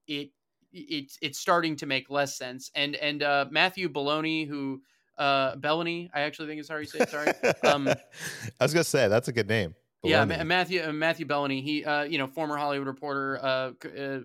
it 0.08 0.32
it's 0.72 1.18
it's 1.22 1.40
starting 1.40 1.76
to 1.78 1.86
make 1.86 2.10
less 2.10 2.38
sense. 2.38 2.72
And 2.76 2.96
and 2.96 3.24
uh, 3.24 3.46
Matthew 3.50 3.90
Baloney, 3.90 4.48
who 4.48 4.82
uh, 5.18 5.56
Bellany, 5.56 6.10
I 6.14 6.22
actually 6.22 6.48
think 6.48 6.62
is 6.62 6.70
how 6.70 6.78
you 6.78 6.86
say 6.86 7.00
it. 7.00 7.10
Sorry. 7.10 7.32
Um, 7.64 7.88
I 7.88 8.64
was 8.64 8.74
gonna 8.74 8.84
say 8.84 9.08
that's 9.08 9.28
a 9.28 9.32
good 9.32 9.48
name. 9.48 9.76
Yeah, 10.04 10.24
Matthew 10.24 10.82
uh, 10.82 10.94
Matthew 10.94 11.26
Bellany. 11.26 11.62
He, 11.62 11.84
uh, 11.84 12.04
you 12.04 12.18
know, 12.18 12.28
former 12.28 12.56
Hollywood 12.56 12.88
reporter, 12.88 13.38
uh, 13.44 13.72
uh, 13.86 14.20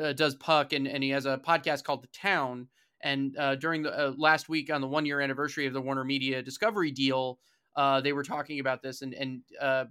uh, 0.00 0.12
does 0.14 0.34
Puck, 0.36 0.72
and 0.72 0.88
and 0.88 1.04
he 1.04 1.10
has 1.10 1.26
a 1.26 1.38
podcast 1.38 1.84
called 1.84 2.02
The 2.02 2.08
Town 2.08 2.68
and 3.02 3.36
uh, 3.38 3.56
during 3.56 3.82
the 3.82 4.08
uh, 4.08 4.12
last 4.16 4.48
week 4.48 4.72
on 4.72 4.80
the 4.80 4.86
one 4.86 5.06
year 5.06 5.20
anniversary 5.20 5.66
of 5.66 5.72
the 5.72 5.80
Warner 5.80 6.04
Media 6.04 6.42
Discovery 6.42 6.90
deal, 6.90 7.38
uh, 7.76 8.00
they 8.00 8.12
were 8.12 8.22
talking 8.22 8.60
about 8.60 8.82
this, 8.82 9.02
and 9.02 9.14
and 9.14 9.42
uh, 9.60 9.84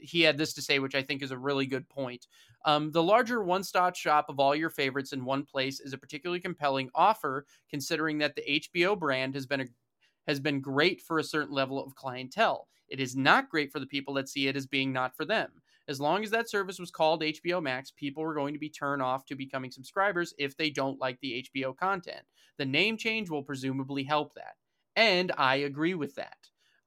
he 0.00 0.22
had 0.22 0.38
this 0.38 0.54
to 0.54 0.62
say, 0.62 0.78
which 0.78 0.94
I 0.94 1.02
think 1.02 1.22
is 1.22 1.30
a 1.30 1.38
really 1.38 1.66
good 1.66 1.88
point. 1.88 2.26
Um, 2.64 2.90
the 2.92 3.02
larger 3.02 3.42
one 3.42 3.62
stop 3.62 3.96
shop 3.96 4.28
of 4.28 4.40
all 4.40 4.54
your 4.54 4.70
favorites 4.70 5.12
in 5.12 5.24
one 5.24 5.44
place 5.44 5.80
is 5.80 5.92
a 5.92 5.98
particularly 5.98 6.40
compelling 6.40 6.90
offer, 6.94 7.46
considering 7.70 8.18
that 8.18 8.34
the 8.34 8.60
HBO 8.60 8.98
brand 8.98 9.34
has 9.34 9.46
been 9.46 9.62
a, 9.62 9.66
has 10.26 10.40
been 10.40 10.60
great 10.60 11.02
for 11.02 11.18
a 11.18 11.24
certain 11.24 11.54
level 11.54 11.82
of 11.82 11.94
clientele. 11.94 12.68
It 12.88 13.00
is 13.00 13.16
not 13.16 13.50
great 13.50 13.70
for 13.70 13.80
the 13.80 13.86
people 13.86 14.14
that 14.14 14.28
see 14.28 14.48
it 14.48 14.56
as 14.56 14.66
being 14.66 14.92
not 14.92 15.14
for 15.14 15.24
them 15.24 15.50
as 15.88 16.00
long 16.00 16.22
as 16.22 16.30
that 16.30 16.50
service 16.50 16.78
was 16.78 16.90
called 16.90 17.22
HBO 17.22 17.62
Max, 17.62 17.90
people 17.90 18.22
were 18.22 18.34
going 18.34 18.52
to 18.52 18.60
be 18.60 18.68
turned 18.68 19.02
off 19.02 19.24
to 19.26 19.34
becoming 19.34 19.70
subscribers 19.70 20.34
if 20.38 20.56
they 20.56 20.70
don't 20.70 21.00
like 21.00 21.18
the 21.20 21.46
HBO 21.54 21.74
content. 21.74 22.24
The 22.58 22.66
name 22.66 22.96
change 22.96 23.30
will 23.30 23.42
presumably 23.42 24.02
help 24.04 24.34
that. 24.34 24.54
And 24.96 25.32
I 25.36 25.56
agree 25.56 25.94
with 25.94 26.16
that. 26.16 26.36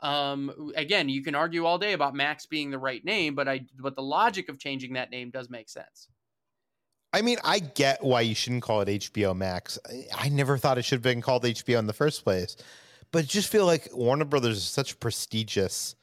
Um, 0.01 0.71
again, 0.75 1.09
you 1.09 1.23
can 1.23 1.35
argue 1.35 1.65
all 1.65 1.77
day 1.77 1.93
about 1.93 2.15
Max 2.15 2.45
being 2.45 2.71
the 2.71 2.79
right 2.79 3.03
name, 3.05 3.35
but 3.35 3.47
I 3.47 3.61
but 3.79 3.95
the 3.95 4.01
logic 4.01 4.49
of 4.49 4.57
changing 4.57 4.93
that 4.93 5.11
name 5.11 5.29
does 5.29 5.49
make 5.49 5.69
sense. 5.69 6.09
I 7.13 7.21
mean, 7.21 7.37
I 7.43 7.59
get 7.59 8.03
why 8.03 8.21
you 8.21 8.33
shouldn't 8.33 8.63
call 8.63 8.81
it 8.81 8.87
HBO 8.87 9.35
Max. 9.35 9.77
I 10.15 10.29
never 10.29 10.57
thought 10.57 10.77
it 10.77 10.85
should 10.85 10.97
have 10.97 11.03
been 11.03 11.21
called 11.21 11.43
HBO 11.43 11.77
in 11.77 11.87
the 11.87 11.93
first 11.93 12.23
place. 12.23 12.55
But 13.11 13.27
just 13.27 13.49
feel 13.49 13.65
like 13.65 13.89
Warner 13.93 14.25
Brothers 14.25 14.57
is 14.57 14.63
such 14.63 14.99
prestigious 14.99 15.95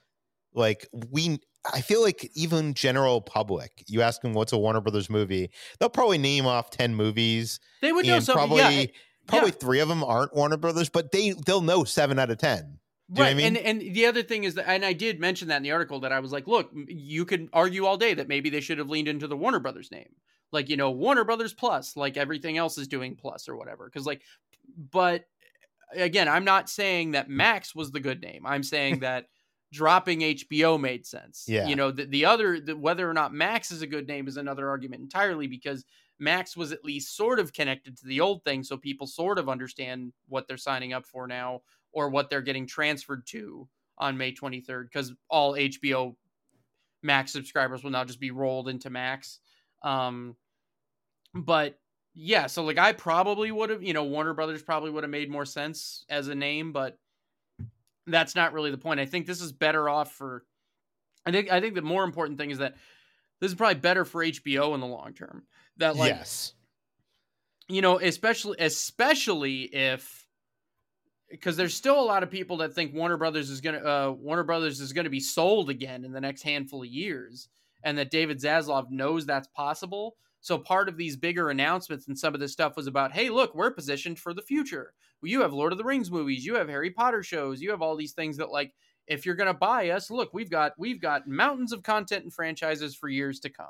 like 0.54 0.86
we 1.10 1.40
I 1.72 1.80
feel 1.80 2.02
like 2.02 2.30
even 2.34 2.74
general 2.74 3.20
public, 3.20 3.84
you 3.86 4.02
ask 4.02 4.22
them 4.22 4.32
what's 4.32 4.52
a 4.52 4.58
Warner 4.58 4.80
Brothers 4.80 5.10
movie, 5.10 5.50
they'll 5.78 5.88
probably 5.88 6.18
name 6.18 6.46
off 6.46 6.70
ten 6.70 6.94
movies. 6.94 7.60
They 7.80 7.92
would 7.92 8.06
know 8.06 8.20
some, 8.20 8.34
probably 8.34 8.58
yeah, 8.58 8.86
probably 9.28 9.50
yeah. 9.50 9.56
three 9.60 9.80
of 9.80 9.88
them 9.88 10.02
aren't 10.02 10.34
Warner 10.34 10.56
Brothers, 10.56 10.88
but 10.88 11.12
they 11.12 11.32
they'll 11.46 11.60
know 11.60 11.84
seven 11.84 12.18
out 12.18 12.30
of 12.30 12.38
ten. 12.38 12.78
Do 13.12 13.22
right, 13.22 13.30
I 13.30 13.34
mean? 13.34 13.56
and 13.56 13.58
and 13.58 13.80
the 13.94 14.06
other 14.06 14.22
thing 14.22 14.44
is 14.44 14.54
that, 14.54 14.68
and 14.68 14.84
I 14.84 14.92
did 14.92 15.20
mention 15.20 15.48
that 15.48 15.58
in 15.58 15.62
the 15.62 15.72
article 15.72 16.00
that 16.00 16.12
I 16.12 16.20
was 16.20 16.32
like, 16.32 16.46
look, 16.46 16.70
you 16.74 17.24
could 17.24 17.48
argue 17.52 17.86
all 17.86 17.96
day 17.96 18.14
that 18.14 18.28
maybe 18.28 18.50
they 18.50 18.60
should 18.60 18.78
have 18.78 18.90
leaned 18.90 19.08
into 19.08 19.26
the 19.26 19.36
Warner 19.36 19.60
Brothers 19.60 19.90
name, 19.90 20.10
like 20.52 20.68
you 20.68 20.76
know 20.76 20.90
Warner 20.90 21.24
Brothers 21.24 21.54
Plus, 21.54 21.96
like 21.96 22.16
everything 22.16 22.58
else 22.58 22.76
is 22.76 22.88
doing 22.88 23.16
Plus 23.16 23.48
or 23.48 23.56
whatever, 23.56 23.86
because 23.86 24.06
like, 24.06 24.22
but 24.90 25.24
again, 25.94 26.28
I'm 26.28 26.44
not 26.44 26.68
saying 26.68 27.12
that 27.12 27.28
Max 27.28 27.74
was 27.74 27.90
the 27.90 28.00
good 28.00 28.20
name. 28.20 28.44
I'm 28.46 28.62
saying 28.62 28.98
that 29.00 29.26
dropping 29.72 30.20
HBO 30.20 30.80
made 30.80 31.06
sense. 31.06 31.44
Yeah. 31.46 31.66
You 31.66 31.76
know, 31.76 31.90
the, 31.90 32.04
the 32.06 32.24
other, 32.24 32.60
the, 32.60 32.76
whether 32.76 33.08
or 33.08 33.14
not 33.14 33.34
Max 33.34 33.70
is 33.70 33.82
a 33.82 33.86
good 33.86 34.08
name 34.08 34.28
is 34.28 34.36
another 34.36 34.68
argument 34.68 35.02
entirely 35.02 35.46
because 35.46 35.84
Max 36.18 36.56
was 36.56 36.72
at 36.72 36.84
least 36.84 37.16
sort 37.16 37.38
of 37.38 37.52
connected 37.52 37.96
to 37.98 38.06
the 38.06 38.20
old 38.20 38.42
thing. 38.44 38.62
So 38.62 38.76
people 38.76 39.06
sort 39.06 39.38
of 39.38 39.48
understand 39.48 40.12
what 40.28 40.48
they're 40.48 40.56
signing 40.56 40.92
up 40.92 41.06
for 41.06 41.26
now 41.26 41.62
or 41.92 42.08
what 42.08 42.28
they're 42.28 42.42
getting 42.42 42.66
transferred 42.66 43.26
to 43.28 43.68
on 43.96 44.16
May 44.16 44.32
23rd 44.32 44.84
because 44.84 45.12
all 45.28 45.54
HBO 45.54 46.14
Max 47.02 47.32
subscribers 47.32 47.82
will 47.82 47.90
now 47.90 48.04
just 48.04 48.20
be 48.20 48.30
rolled 48.30 48.68
into 48.68 48.90
Max. 48.90 49.38
Um, 49.82 50.36
but 51.34 51.78
yeah, 52.14 52.46
so 52.46 52.64
like 52.64 52.78
I 52.78 52.92
probably 52.92 53.52
would 53.52 53.70
have, 53.70 53.82
you 53.82 53.92
know, 53.92 54.04
Warner 54.04 54.34
Brothers 54.34 54.62
probably 54.62 54.90
would 54.90 55.04
have 55.04 55.10
made 55.10 55.30
more 55.30 55.44
sense 55.44 56.04
as 56.08 56.28
a 56.28 56.34
name, 56.34 56.72
but 56.72 56.98
that's 58.06 58.34
not 58.34 58.52
really 58.52 58.70
the 58.70 58.78
point. 58.78 59.00
I 59.00 59.06
think 59.06 59.26
this 59.26 59.40
is 59.40 59.52
better 59.52 59.88
off 59.88 60.12
for. 60.12 60.44
I 61.24 61.30
think 61.30 61.52
I 61.52 61.60
think 61.60 61.74
the 61.74 61.82
more 61.82 62.04
important 62.04 62.38
thing 62.38 62.50
is 62.50 62.58
that 62.58 62.76
this 63.40 63.50
is 63.50 63.54
probably 63.54 63.80
better 63.80 64.04
for 64.04 64.24
HBO 64.24 64.74
in 64.74 64.80
the 64.80 64.86
long 64.86 65.12
term. 65.12 65.44
That 65.78 65.96
like 65.96 66.10
yes, 66.10 66.54
you 67.68 67.82
know, 67.82 67.98
especially 67.98 68.56
especially 68.58 69.62
if 69.62 70.26
because 71.30 71.56
there's 71.56 71.74
still 71.74 72.00
a 72.00 72.02
lot 72.02 72.22
of 72.22 72.30
people 72.30 72.58
that 72.58 72.74
think 72.74 72.94
Warner 72.94 73.16
Brothers 73.16 73.50
is 73.50 73.60
gonna 73.60 73.78
uh, 73.78 74.12
Warner 74.12 74.44
Brothers 74.44 74.80
is 74.80 74.92
gonna 74.92 75.10
be 75.10 75.20
sold 75.20 75.70
again 75.70 76.04
in 76.04 76.12
the 76.12 76.20
next 76.20 76.42
handful 76.42 76.82
of 76.82 76.88
years, 76.88 77.48
and 77.82 77.98
that 77.98 78.10
David 78.10 78.40
Zaslav 78.40 78.90
knows 78.90 79.26
that's 79.26 79.48
possible. 79.48 80.16
So 80.40 80.56
part 80.56 80.88
of 80.88 80.96
these 80.96 81.16
bigger 81.16 81.50
announcements 81.50 82.06
and 82.06 82.18
some 82.18 82.32
of 82.32 82.40
this 82.40 82.52
stuff 82.52 82.76
was 82.76 82.86
about, 82.86 83.12
hey, 83.12 83.28
look, 83.28 83.54
we're 83.54 83.72
positioned 83.72 84.18
for 84.18 84.32
the 84.32 84.42
future. 84.42 84.94
You 85.20 85.40
have 85.42 85.52
Lord 85.52 85.72
of 85.72 85.78
the 85.78 85.84
Rings 85.84 86.12
movies, 86.12 86.46
you 86.46 86.54
have 86.54 86.68
Harry 86.68 86.90
Potter 86.90 87.24
shows, 87.24 87.60
you 87.60 87.70
have 87.70 87.82
all 87.82 87.96
these 87.96 88.12
things 88.12 88.36
that 88.36 88.50
like 88.50 88.72
if 89.08 89.26
you're 89.26 89.34
going 89.34 89.48
to 89.48 89.54
buy 89.54 89.90
us, 89.90 90.10
look, 90.10 90.32
we've 90.32 90.50
got 90.50 90.72
we've 90.78 91.00
got 91.00 91.26
mountains 91.26 91.72
of 91.72 91.82
content 91.82 92.24
and 92.24 92.32
franchises 92.32 92.94
for 92.94 93.08
years 93.08 93.40
to 93.40 93.50
come. 93.50 93.66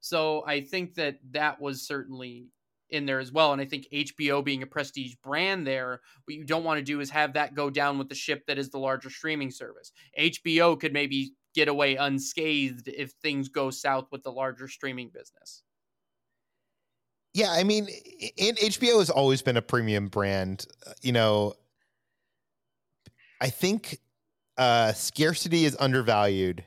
So 0.00 0.44
I 0.46 0.62
think 0.62 0.94
that 0.94 1.18
that 1.32 1.60
was 1.60 1.82
certainly 1.86 2.48
in 2.90 3.06
there 3.06 3.20
as 3.20 3.32
well. 3.32 3.52
And 3.52 3.60
I 3.60 3.64
think 3.64 3.86
HBO 3.92 4.44
being 4.44 4.62
a 4.62 4.66
prestige 4.66 5.14
brand 5.22 5.66
there, 5.66 6.00
what 6.24 6.34
you 6.34 6.44
don't 6.44 6.64
want 6.64 6.78
to 6.78 6.84
do 6.84 7.00
is 7.00 7.10
have 7.10 7.34
that 7.34 7.54
go 7.54 7.70
down 7.70 7.98
with 7.98 8.08
the 8.08 8.14
ship 8.14 8.46
that 8.46 8.58
is 8.58 8.70
the 8.70 8.78
larger 8.78 9.10
streaming 9.10 9.50
service. 9.50 9.92
HBO 10.18 10.78
could 10.78 10.92
maybe 10.92 11.34
get 11.54 11.68
away 11.68 11.96
unscathed 11.96 12.88
if 12.88 13.12
things 13.22 13.48
go 13.48 13.70
south 13.70 14.06
with 14.10 14.22
the 14.22 14.32
larger 14.32 14.68
streaming 14.68 15.10
business. 15.10 15.62
Yeah, 17.32 17.52
I 17.52 17.62
mean, 17.62 17.86
and 18.38 18.56
HBO 18.56 18.98
has 18.98 19.08
always 19.08 19.40
been 19.40 19.56
a 19.56 19.62
premium 19.62 20.08
brand. 20.08 20.66
You 21.00 21.12
know, 21.12 21.54
I 23.40 23.50
think 23.50 24.00
uh, 24.58 24.92
scarcity 24.92 25.64
is 25.64 25.76
undervalued 25.78 26.64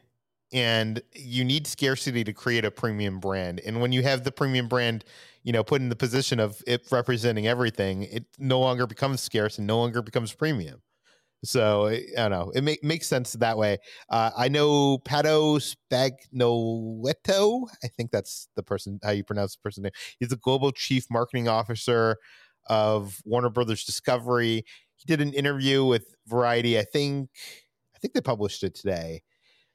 and 0.53 1.01
you 1.13 1.43
need 1.43 1.65
scarcity 1.65 2.23
to 2.23 2.31
create 2.31 2.63
a 2.63 2.71
premium 2.71 3.19
brand. 3.19 3.59
And 3.65 3.81
when 3.81 3.91
you 3.91 4.03
have 4.03 4.23
the 4.23 4.31
premium 4.31 4.67
brand, 4.67 5.03
you 5.43 5.51
know, 5.51 5.63
put 5.63 5.81
in 5.81 5.89
the 5.89 5.95
position 5.95 6.39
of 6.39 6.61
it 6.67 6.83
representing 6.91 7.47
everything, 7.47 8.03
it 8.03 8.25
no 8.37 8.59
longer 8.59 8.85
becomes 8.85 9.21
scarce 9.21 9.57
and 9.57 9.65
no 9.65 9.79
longer 9.79 10.01
becomes 10.01 10.31
premium. 10.31 10.81
So 11.43 11.87
I 11.87 12.05
don't 12.15 12.31
know. 12.31 12.51
It 12.55 12.63
make, 12.63 12.83
makes 12.83 13.07
sense 13.07 13.33
that 13.33 13.57
way. 13.57 13.79
Uh, 14.09 14.31
I 14.37 14.47
know 14.47 14.99
Pato 14.99 15.59
Spagnoletto. 15.91 17.67
I 17.83 17.87
think 17.87 18.11
that's 18.11 18.47
the 18.55 18.63
person 18.63 18.99
how 19.03 19.11
you 19.11 19.25
pronounce 19.25 19.55
the 19.55 19.61
person 19.61 19.83
name. 19.83 19.91
He's 20.19 20.29
the 20.29 20.37
global 20.37 20.71
chief 20.71 21.05
marketing 21.11 21.49
officer 21.49 22.17
of 22.67 23.19
Warner 23.25 23.49
Brothers 23.49 23.83
Discovery. 23.83 24.63
He 24.95 25.05
did 25.05 25.19
an 25.19 25.33
interview 25.33 25.83
with 25.83 26.15
Variety. 26.27 26.79
I 26.79 26.83
think 26.83 27.29
I 27.93 27.99
think 27.99 28.13
they 28.13 28.21
published 28.21 28.63
it 28.63 28.75
today. 28.75 29.23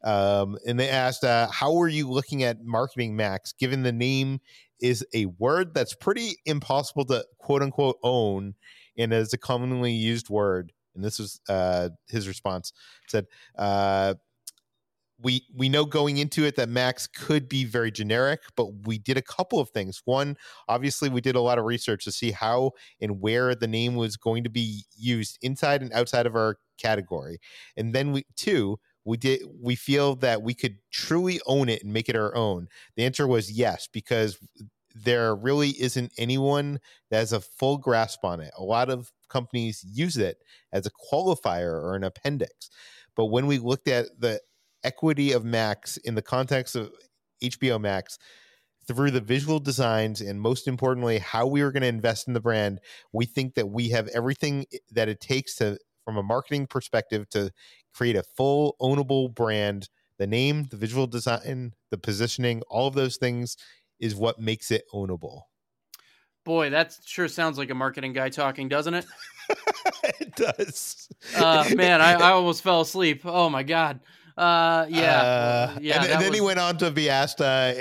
Um, 0.05 0.59
and 0.67 0.79
they 0.79 0.89
asked, 0.89 1.25
uh, 1.25 1.49
"How 1.51 1.77
are 1.81 1.89
you 1.89 2.09
looking 2.11 2.43
at 2.45 2.65
marketing 2.65 3.17
Max, 3.17 3.53
given 3.53 3.83
the 3.83 3.93
name 3.93 4.41
is 4.81 5.05
a 5.13 5.27
word 5.27 5.75
that's 5.75 5.95
pretty 5.95 6.37
impossible 6.47 7.05
to 7.07 7.25
quote 7.39 7.63
unquote 7.63 7.99
own, 8.03 8.55
and 8.97 9.13
is 9.13 9.33
a 9.33 9.39
commonly 9.39 9.93
used 9.93 10.31
word?" 10.31 10.73
And 10.95 11.05
this 11.05 11.19
was 11.19 11.41
uh, 11.49 11.91
his 12.09 12.29
response: 12.29 12.73
said, 13.09 13.27
uh, 13.57 14.15
"We 15.21 15.45
we 15.53 15.69
know 15.69 15.85
going 15.85 16.19
into 16.19 16.45
it 16.45 16.55
that 16.57 16.69
Max 16.69 17.09
could 17.09 17.49
be 17.49 17.65
very 17.65 17.91
generic, 17.91 18.41
but 18.57 18.87
we 18.87 18.99
did 18.99 19.17
a 19.17 19.23
couple 19.23 19.59
of 19.59 19.71
things. 19.71 20.01
One, 20.05 20.37
obviously, 20.69 21.09
we 21.09 21.21
did 21.21 21.35
a 21.35 21.41
lot 21.41 21.59
of 21.59 21.65
research 21.65 22.05
to 22.05 22.13
see 22.13 22.31
how 22.31 22.71
and 23.01 23.21
where 23.21 23.57
the 23.57 23.67
name 23.67 23.97
was 23.97 24.17
going 24.17 24.45
to 24.45 24.51
be 24.51 24.85
used 24.97 25.39
inside 25.43 25.83
and 25.83 25.93
outside 25.93 26.27
of 26.27 26.37
our 26.37 26.59
category, 26.79 27.39
and 27.77 27.93
then 27.93 28.13
we 28.13 28.25
two." 28.37 28.79
We 29.09 29.17
did 29.17 29.41
we 29.61 29.75
feel 29.75 30.17
that 30.17 30.43
we 30.43 30.53
could 30.53 30.77
truly 30.93 31.41
own 31.47 31.69
it 31.71 31.83
and 31.83 31.93
make 31.93 32.09
it 32.09 32.17
our 32.17 32.35
own. 32.37 32.69
The 32.97 33.05
answer 33.05 33.27
was 33.27 33.51
yes 33.51 33.89
because 33.91 34.39
there 34.95 35.35
really 35.35 35.71
isn't 35.71 36.13
anyone 36.19 36.79
that 37.11 37.19
has 37.19 37.33
a 37.33 37.41
full 37.41 37.79
grasp 37.79 38.25
on 38.25 38.41
it. 38.41 38.53
A 38.59 38.63
lot 38.63 38.91
of 38.91 39.11
companies 39.31 39.85
use 39.91 40.19
it 40.19 40.39
as 40.73 40.87
a 40.87 40.91
qualifier 40.91 41.73
or 41.73 41.95
an 41.97 42.05
appendix. 42.05 42.69
But 43.17 43.27
when 43.27 43.47
we 43.47 43.59
looked 43.59 43.89
at 43.89 44.07
the 44.19 44.41
equity 44.85 45.33
of 45.33 45.45
max 45.45 45.97
in 45.97 46.15
the 46.15 46.23
context 46.23 46.77
of 46.77 46.93
hbo 47.43 47.81
max 47.81 48.17
through 48.87 49.11
the 49.11 49.21
visual 49.21 49.59
designs 49.59 50.21
and 50.21 50.41
most 50.41 50.69
importantly 50.69 51.19
how 51.19 51.47
we 51.47 51.63
were 51.63 51.73
going 51.73 51.83
to 51.83 51.89
invest 51.89 52.29
in 52.29 52.35
the 52.35 52.41
brand 52.41 52.79
we 53.13 53.27
think 53.27 53.55
that 53.55 53.69
we 53.69 53.89
have 53.89 54.07
everything 54.09 54.65
that 54.93 55.09
it 55.09 55.21
takes 55.21 55.57
to 55.57 55.77
from 56.05 56.17
a 56.17 56.23
marketing 56.23 56.67
perspective 56.67 57.29
to 57.29 57.51
create 57.99 58.15
a 58.15 58.23
full 58.23 58.77
ownable 58.81 59.35
brand. 59.35 59.89
The 60.19 60.27
name, 60.27 60.69
the 60.71 60.77
visual 60.77 61.09
design, 61.09 61.75
the 61.91 61.99
positioning, 61.99 62.63
all 62.71 62.87
of 62.87 62.95
those 62.95 63.17
things 63.17 63.57
is 63.99 64.15
what 64.15 64.41
makes 64.41 64.71
it 64.71 64.85
ownable. 64.95 65.43
Boy, 66.45 66.71
that 66.71 66.97
sure 67.05 67.29
sounds 67.29 67.59
like 67.59 67.71
a 67.71 67.75
marketing 67.75 68.13
guy 68.13 68.29
talking, 68.29 68.69
doesn't 68.69 68.95
it? 68.95 69.07
it 70.21 70.35
does. 70.37 71.09
Uh, 71.37 71.69
man, 71.75 72.01
I, 72.01 72.15
I 72.15 72.31
almost 72.31 72.63
fell 72.63 72.81
asleep. 72.81 73.23
Oh 73.25 73.51
my 73.51 73.65
god. 73.65 74.01
Uh, 74.39 74.87
yeah, 74.89 75.21
uh, 75.21 75.79
yeah. 75.81 75.97
And, 75.97 76.13
and 76.13 76.21
then 76.23 76.31
was... 76.31 76.39
he 76.39 76.41
went 76.41 76.61
on 76.61 76.79
to 76.79 76.93
be 76.93 77.11
asked, 77.11 77.41
uh, 77.41 77.75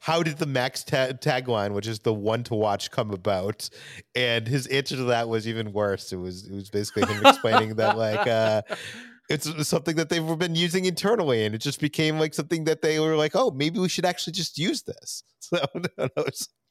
"How 0.00 0.24
did 0.24 0.38
the 0.38 0.46
Max 0.46 0.82
ta- 0.82 1.12
tagline, 1.12 1.72
which 1.72 1.86
is 1.86 2.00
the 2.00 2.12
one 2.12 2.42
to 2.44 2.56
watch, 2.56 2.90
come 2.90 3.12
about?" 3.12 3.70
And 4.16 4.48
his 4.48 4.66
answer 4.66 4.96
to 4.96 5.04
that 5.04 5.28
was 5.28 5.46
even 5.46 5.72
worse. 5.72 6.12
It 6.12 6.16
was 6.16 6.48
it 6.48 6.52
was 6.52 6.68
basically 6.68 7.06
him 7.06 7.24
explaining 7.24 7.76
that 7.76 7.96
like 7.96 8.26
uh, 8.26 8.62
it's 9.30 9.68
something 9.68 9.96
that 9.96 10.08
they've 10.08 10.38
been 10.38 10.54
using 10.56 10.84
internally, 10.86 11.44
and 11.44 11.54
it 11.54 11.58
just 11.58 11.80
became 11.80 12.18
like 12.18 12.34
something 12.34 12.64
that 12.64 12.82
they 12.82 12.98
were 13.00 13.16
like, 13.16 13.32
"Oh, 13.34 13.50
maybe 13.52 13.78
we 13.78 13.88
should 13.88 14.04
actually 14.04 14.32
just 14.34 14.58
use 14.58 14.82
this." 14.82 15.22
So 15.42 15.58
no, 15.74 16.08
no, 16.16 16.24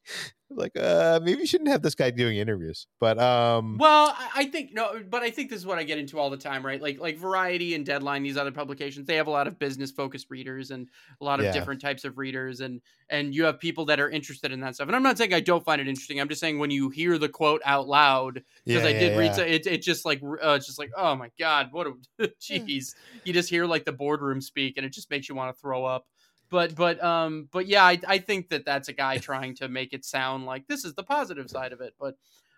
like 0.50 0.76
uh 0.76 1.20
maybe 1.24 1.42
you 1.42 1.46
shouldn't 1.46 1.70
have 1.70 1.84
this 1.84 1.94
guy 1.94 2.10
doing 2.10 2.38
interviews 2.38 2.88
but 3.00 3.20
um 3.20 3.78
well 3.78 4.16
i 4.36 4.46
think 4.46 4.74
no 4.74 5.00
but 5.08 5.22
i 5.22 5.30
think 5.30 5.48
this 5.50 5.60
is 5.60 5.66
what 5.66 5.78
i 5.78 5.84
get 5.84 6.00
into 6.00 6.18
all 6.18 6.32
the 6.32 6.38
time 6.38 6.66
right? 6.66 6.82
Like 6.82 7.00
like 7.00 7.18
variety 7.18 7.76
and 7.76 7.86
deadline 7.86 8.24
these 8.24 8.38
other 8.38 8.52
publications 8.52 9.06
they 9.06 9.16
have 9.16 9.28
a 9.28 9.32
lot 9.32 9.48
of 9.48 9.60
business 9.60 9.92
focused 9.92 10.30
readers 10.30 10.72
and 10.72 10.88
a 11.22 11.24
lot 11.24 11.40
of 11.40 11.46
yeah. 11.46 11.52
different 11.52 11.82
types 11.82 12.04
of 12.04 12.18
readers 12.18 12.62
and 12.62 12.82
and 13.10 13.34
you 13.34 13.44
have 13.44 13.60
people 13.60 13.86
that 13.86 14.00
are 14.00 14.10
interested 14.10 14.52
in 14.52 14.60
that 14.62 14.76
stuff. 14.76 14.88
And 14.88 14.96
i'm 14.96 15.04
not 15.04 15.18
saying 15.18 15.34
i 15.34 15.40
don't 15.40 15.64
find 15.64 15.82
it 15.82 15.88
interesting. 15.88 16.20
I'm 16.20 16.30
just 16.30 16.42
saying 16.42 16.60
when 16.60 16.72
you 16.72 16.90
hear 16.90 17.18
the 17.18 17.30
quote 17.30 17.62
out 17.66 17.88
loud 17.88 18.44
because 18.66 18.84
yeah, 18.84 18.90
i 18.90 18.94
did 18.94 19.14
yeah, 19.14 19.18
read 19.18 19.38
it 19.40 19.68
it 19.68 19.82
just 19.82 20.06
like 20.06 20.22
uh, 20.24 20.52
it's 20.52 20.66
just 20.66 20.80
like 20.80 20.92
oh 20.96 21.16
my 21.16 21.30
god 21.40 21.70
what 21.72 21.88
a 21.88 22.28
jeez. 22.42 22.96
You 23.24 23.34
just 23.34 23.50
hear 23.50 23.66
like 23.66 23.86
the 23.86 23.92
boardroom 23.92 24.42
speak 24.42 24.78
and 24.78 24.86
it 24.86 24.94
just 24.94 25.10
makes 25.10 25.30
you 25.30 25.36
want 25.36 25.56
to 25.56 25.60
throw 25.60 25.86
up 25.86 26.06
but 26.50 26.76
but 26.76 27.02
um 27.04 27.48
but 27.52 27.68
yeah 27.68 27.84
I, 27.84 28.00
I 28.08 28.18
think 28.20 28.50
that 28.50 28.66
that's 28.66 28.88
a 28.88 28.94
guy 28.94 29.18
trying 29.18 29.56
to 29.56 29.68
make 29.68 29.94
it 29.94 30.06
sound 30.06 30.46
like 30.46 30.68
this 30.68 30.86
is 30.86 30.96
the 30.96 31.04
positive 31.04 31.50
side 31.50 31.74
of 31.74 31.82
it 31.82 31.94
but 32.00 32.16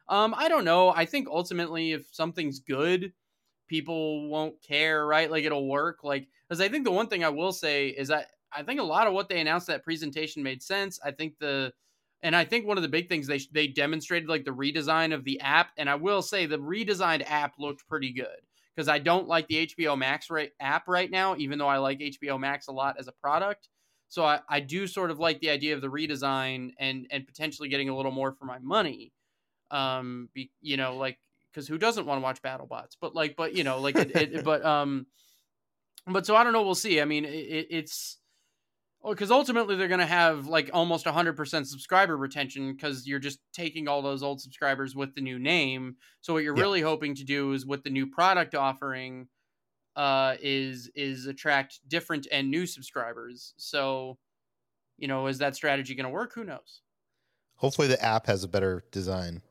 um 0.08 0.34
i 0.38 0.49
don't 0.49 0.65
know. 0.65 0.89
I 0.89 1.06
think 1.06 1.27
ultimately 1.30 1.91
if 1.93 2.08
something's 2.12 2.60
good 2.60 3.13
people 3.67 4.27
won't 4.30 4.62
care 4.62 5.06
right? 5.08 5.32
Like 5.32 5.45
it'll 5.45 5.67
work. 5.67 6.04
Like 6.04 6.27
because 6.47 6.62
i 6.62 6.67
think 6.67 6.84
the 6.84 6.91
one 6.91 7.08
thing 7.08 7.23
i 7.23 7.30
will 7.30 7.54
say 7.54 7.88
is 7.89 8.10
that 8.10 8.27
i 8.54 8.63
think 8.63 8.80
a 8.80 8.84
lot 8.84 9.08
of 9.08 9.13
what 9.13 9.30
they 9.30 9.39
announced 9.39 9.67
that 9.67 9.84
presentation 9.84 10.43
made 10.43 10.62
sense. 10.62 10.99
I 11.04 11.12
think 11.12 11.38
the 11.39 11.73
and 12.23 12.36
i 12.36 12.45
think 12.45 12.65
one 12.65 12.77
of 12.77 12.84
the 12.84 12.89
big 12.89 13.10
things 13.10 13.27
they 13.27 13.39
they 13.51 13.67
demonstrated 13.67 14.30
like 14.30 14.45
the 14.45 14.51
redesign 14.51 15.13
of 15.13 15.23
the 15.23 15.39
app 15.41 15.69
and 15.77 15.89
i 15.89 15.95
will 15.95 16.21
say 16.21 16.45
the 16.45 16.58
redesigned 16.58 17.23
app 17.30 17.54
looked 17.58 17.88
pretty 17.88 18.12
good 18.12 18.27
because 18.75 18.88
i 18.88 18.99
don't 18.99 19.27
like 19.27 19.47
the 19.47 19.67
hbo 19.67 19.97
max 19.97 20.30
right 20.30 20.51
app 20.60 20.88
right 20.88 21.12
now 21.12 21.36
even 21.38 21.58
though 21.58 21.67
i 21.67 21.77
like 21.77 21.99
hbo 21.99 22.39
max 22.39 22.67
a 22.67 22.71
lot 22.71 22.95
as 22.99 23.08
a 23.08 23.13
product 23.13 23.69
so 24.12 24.26
I, 24.26 24.41
I 24.50 24.60
do 24.60 24.88
sort 24.88 25.10
of 25.10 25.19
like 25.19 25.39
the 25.39 25.50
idea 25.50 25.74
of 25.74 25.80
the 25.80 25.88
redesign 25.88 26.71
and 26.78 27.08
and 27.12 27.26
potentially 27.26 27.69
getting 27.69 27.88
a 27.88 27.95
little 27.95 28.12
more 28.12 28.34
for 28.34 28.43
my 28.43 28.60
money. 28.60 29.13
Um, 29.71 30.28
be, 30.34 30.52
you 30.60 30.76
know, 30.76 30.97
like 30.97 31.17
because 31.50 31.65
who 31.65 31.78
doesn't 31.78 32.06
want 32.06 32.17
to 32.17 32.21
watch 32.21 32.41
BattleBots? 32.41 32.97
But 33.00 33.15
like, 33.15 33.38
but 33.38 33.56
you 33.56 33.63
know, 33.63 33.80
like 33.80 33.95
it, 33.95 34.12
it 34.13 34.43
but 34.43 34.65
um, 34.65 35.08
but 36.06 36.26
so 36.26 36.36
I 36.36 36.43
don't 36.43 36.52
know. 36.52 36.62
We'll 36.62 36.76
see. 36.76 37.00
I 37.00 37.06
mean, 37.06 37.24
it, 37.24 37.67
it's 37.69 38.17
because 39.08 39.32
ultimately 39.32 39.78
they're 39.78 39.88
going 39.88 40.02
to 40.02 40.06
have 40.06 40.45
like 40.45 40.69
almost 40.74 41.06
100% 41.06 41.65
subscriber 41.65 42.17
retention 42.17 42.74
because 42.74 43.08
you're 43.08 43.17
just 43.17 43.39
taking 43.54 43.88
all 43.88 44.02
those 44.02 44.24
old 44.24 44.41
subscribers 44.41 44.93
with 44.93 45.15
the 45.15 45.21
new 45.21 45.39
name 45.39 45.95
so 46.19 46.34
what 46.34 46.43
you're 46.43 46.56
yeah. 46.56 46.62
really 46.62 46.82
hoping 46.82 47.15
to 47.15 47.24
do 47.24 47.54
is 47.54 47.65
with 47.65 47.84
the 47.84 47.89
new 47.89 48.06
product 48.06 48.54
offering 48.54 49.28
uh, 49.95 50.36
is 50.41 50.89
is 50.95 51.25
attract 51.25 51.80
different 51.88 52.27
and 52.32 52.49
new 52.49 52.65
subscribers. 52.65 53.54
So, 53.58 54.17
you 54.97 55.08
know, 55.08 55.27
is 55.27 55.39
that 55.39 55.56
strategy 55.56 55.95
going 55.95 56.06
to 56.06 56.10
work? 56.10 56.34
Who 56.36 56.43
knows? 56.43 56.82
Hopefully, 57.56 57.88
the 57.88 58.04
app 58.04 58.27
has 58.27 58.43
a 58.43 58.47
better 58.47 58.84
design. 58.91 59.41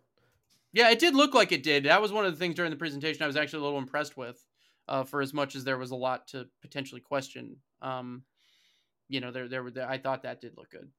Yeah, 0.72 0.90
it 0.90 0.98
did 0.98 1.14
look 1.14 1.35
like 1.35 1.53
it 1.53 1.62
did. 1.62 1.85
That 1.85 2.03
was 2.03 2.12
one 2.12 2.24
of 2.24 2.33
the 2.33 2.38
things 2.38 2.55
during 2.55 2.70
the 2.70 2.76
presentation 2.76 3.22
I 3.22 3.26
was 3.26 3.37
actually 3.37 3.61
a 3.61 3.64
little 3.64 3.79
impressed 3.79 4.16
with. 4.16 4.44
Uh, 4.88 5.05
for 5.05 5.22
as 5.22 5.33
much 5.33 5.55
as 5.55 5.62
there 5.62 5.79
was 5.79 5.92
a 5.92 5.96
lot 5.96 6.26
to 6.29 6.46
potentially 6.62 7.00
question, 7.00 7.57
um, 7.81 8.24
you 9.09 9.20
know, 9.20 9.31
there 9.31 9.48
there 9.48 9.62
were 9.62 9.72
I 9.87 9.98
thought 9.98 10.24
that 10.24 10.40
did 10.40 10.57
look 10.57 10.70
good. 10.70 10.90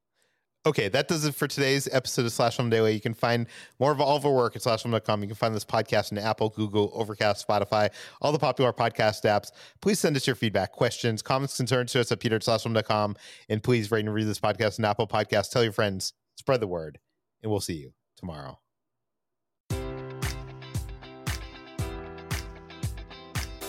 Okay, 0.63 0.89
that 0.89 1.07
does 1.07 1.25
it 1.25 1.33
for 1.33 1.47
today's 1.47 1.89
episode 1.91 2.25
of 2.25 2.31
Slash 2.31 2.57
Film 2.57 2.69
Daily. 2.69 2.93
You 2.93 3.01
can 3.01 3.15
find 3.15 3.47
more 3.79 3.91
of 3.91 3.99
all 3.99 4.15
of 4.15 4.25
our 4.27 4.31
work 4.31 4.55
at 4.55 4.61
slashfilm.com. 4.61 5.21
You 5.23 5.27
can 5.27 5.35
find 5.35 5.55
this 5.55 5.65
podcast 5.65 6.11
in 6.11 6.19
Apple, 6.19 6.49
Google, 6.49 6.91
Overcast, 6.93 7.47
Spotify, 7.47 7.89
all 8.21 8.31
the 8.31 8.37
popular 8.37 8.71
podcast 8.71 9.23
apps. 9.23 9.51
Please 9.81 9.99
send 9.99 10.15
us 10.15 10.27
your 10.27 10.35
feedback, 10.35 10.71
questions, 10.71 11.23
comments, 11.23 11.57
concerns 11.57 11.91
to 11.93 11.99
us 11.99 12.11
at 12.11 12.19
peter 12.19 12.35
at 12.35 12.43
slashfilm.com. 12.43 13.15
And 13.49 13.63
please 13.63 13.89
rate 13.89 14.05
and 14.05 14.13
read 14.13 14.25
this 14.25 14.39
podcast 14.39 14.77
in 14.77 14.85
Apple 14.85 15.07
Podcasts. 15.07 15.49
Tell 15.49 15.63
your 15.63 15.73
friends, 15.73 16.13
spread 16.35 16.59
the 16.59 16.67
word, 16.67 16.99
and 17.41 17.51
we'll 17.51 17.59
see 17.59 17.77
you 17.77 17.93
tomorrow. 18.15 18.59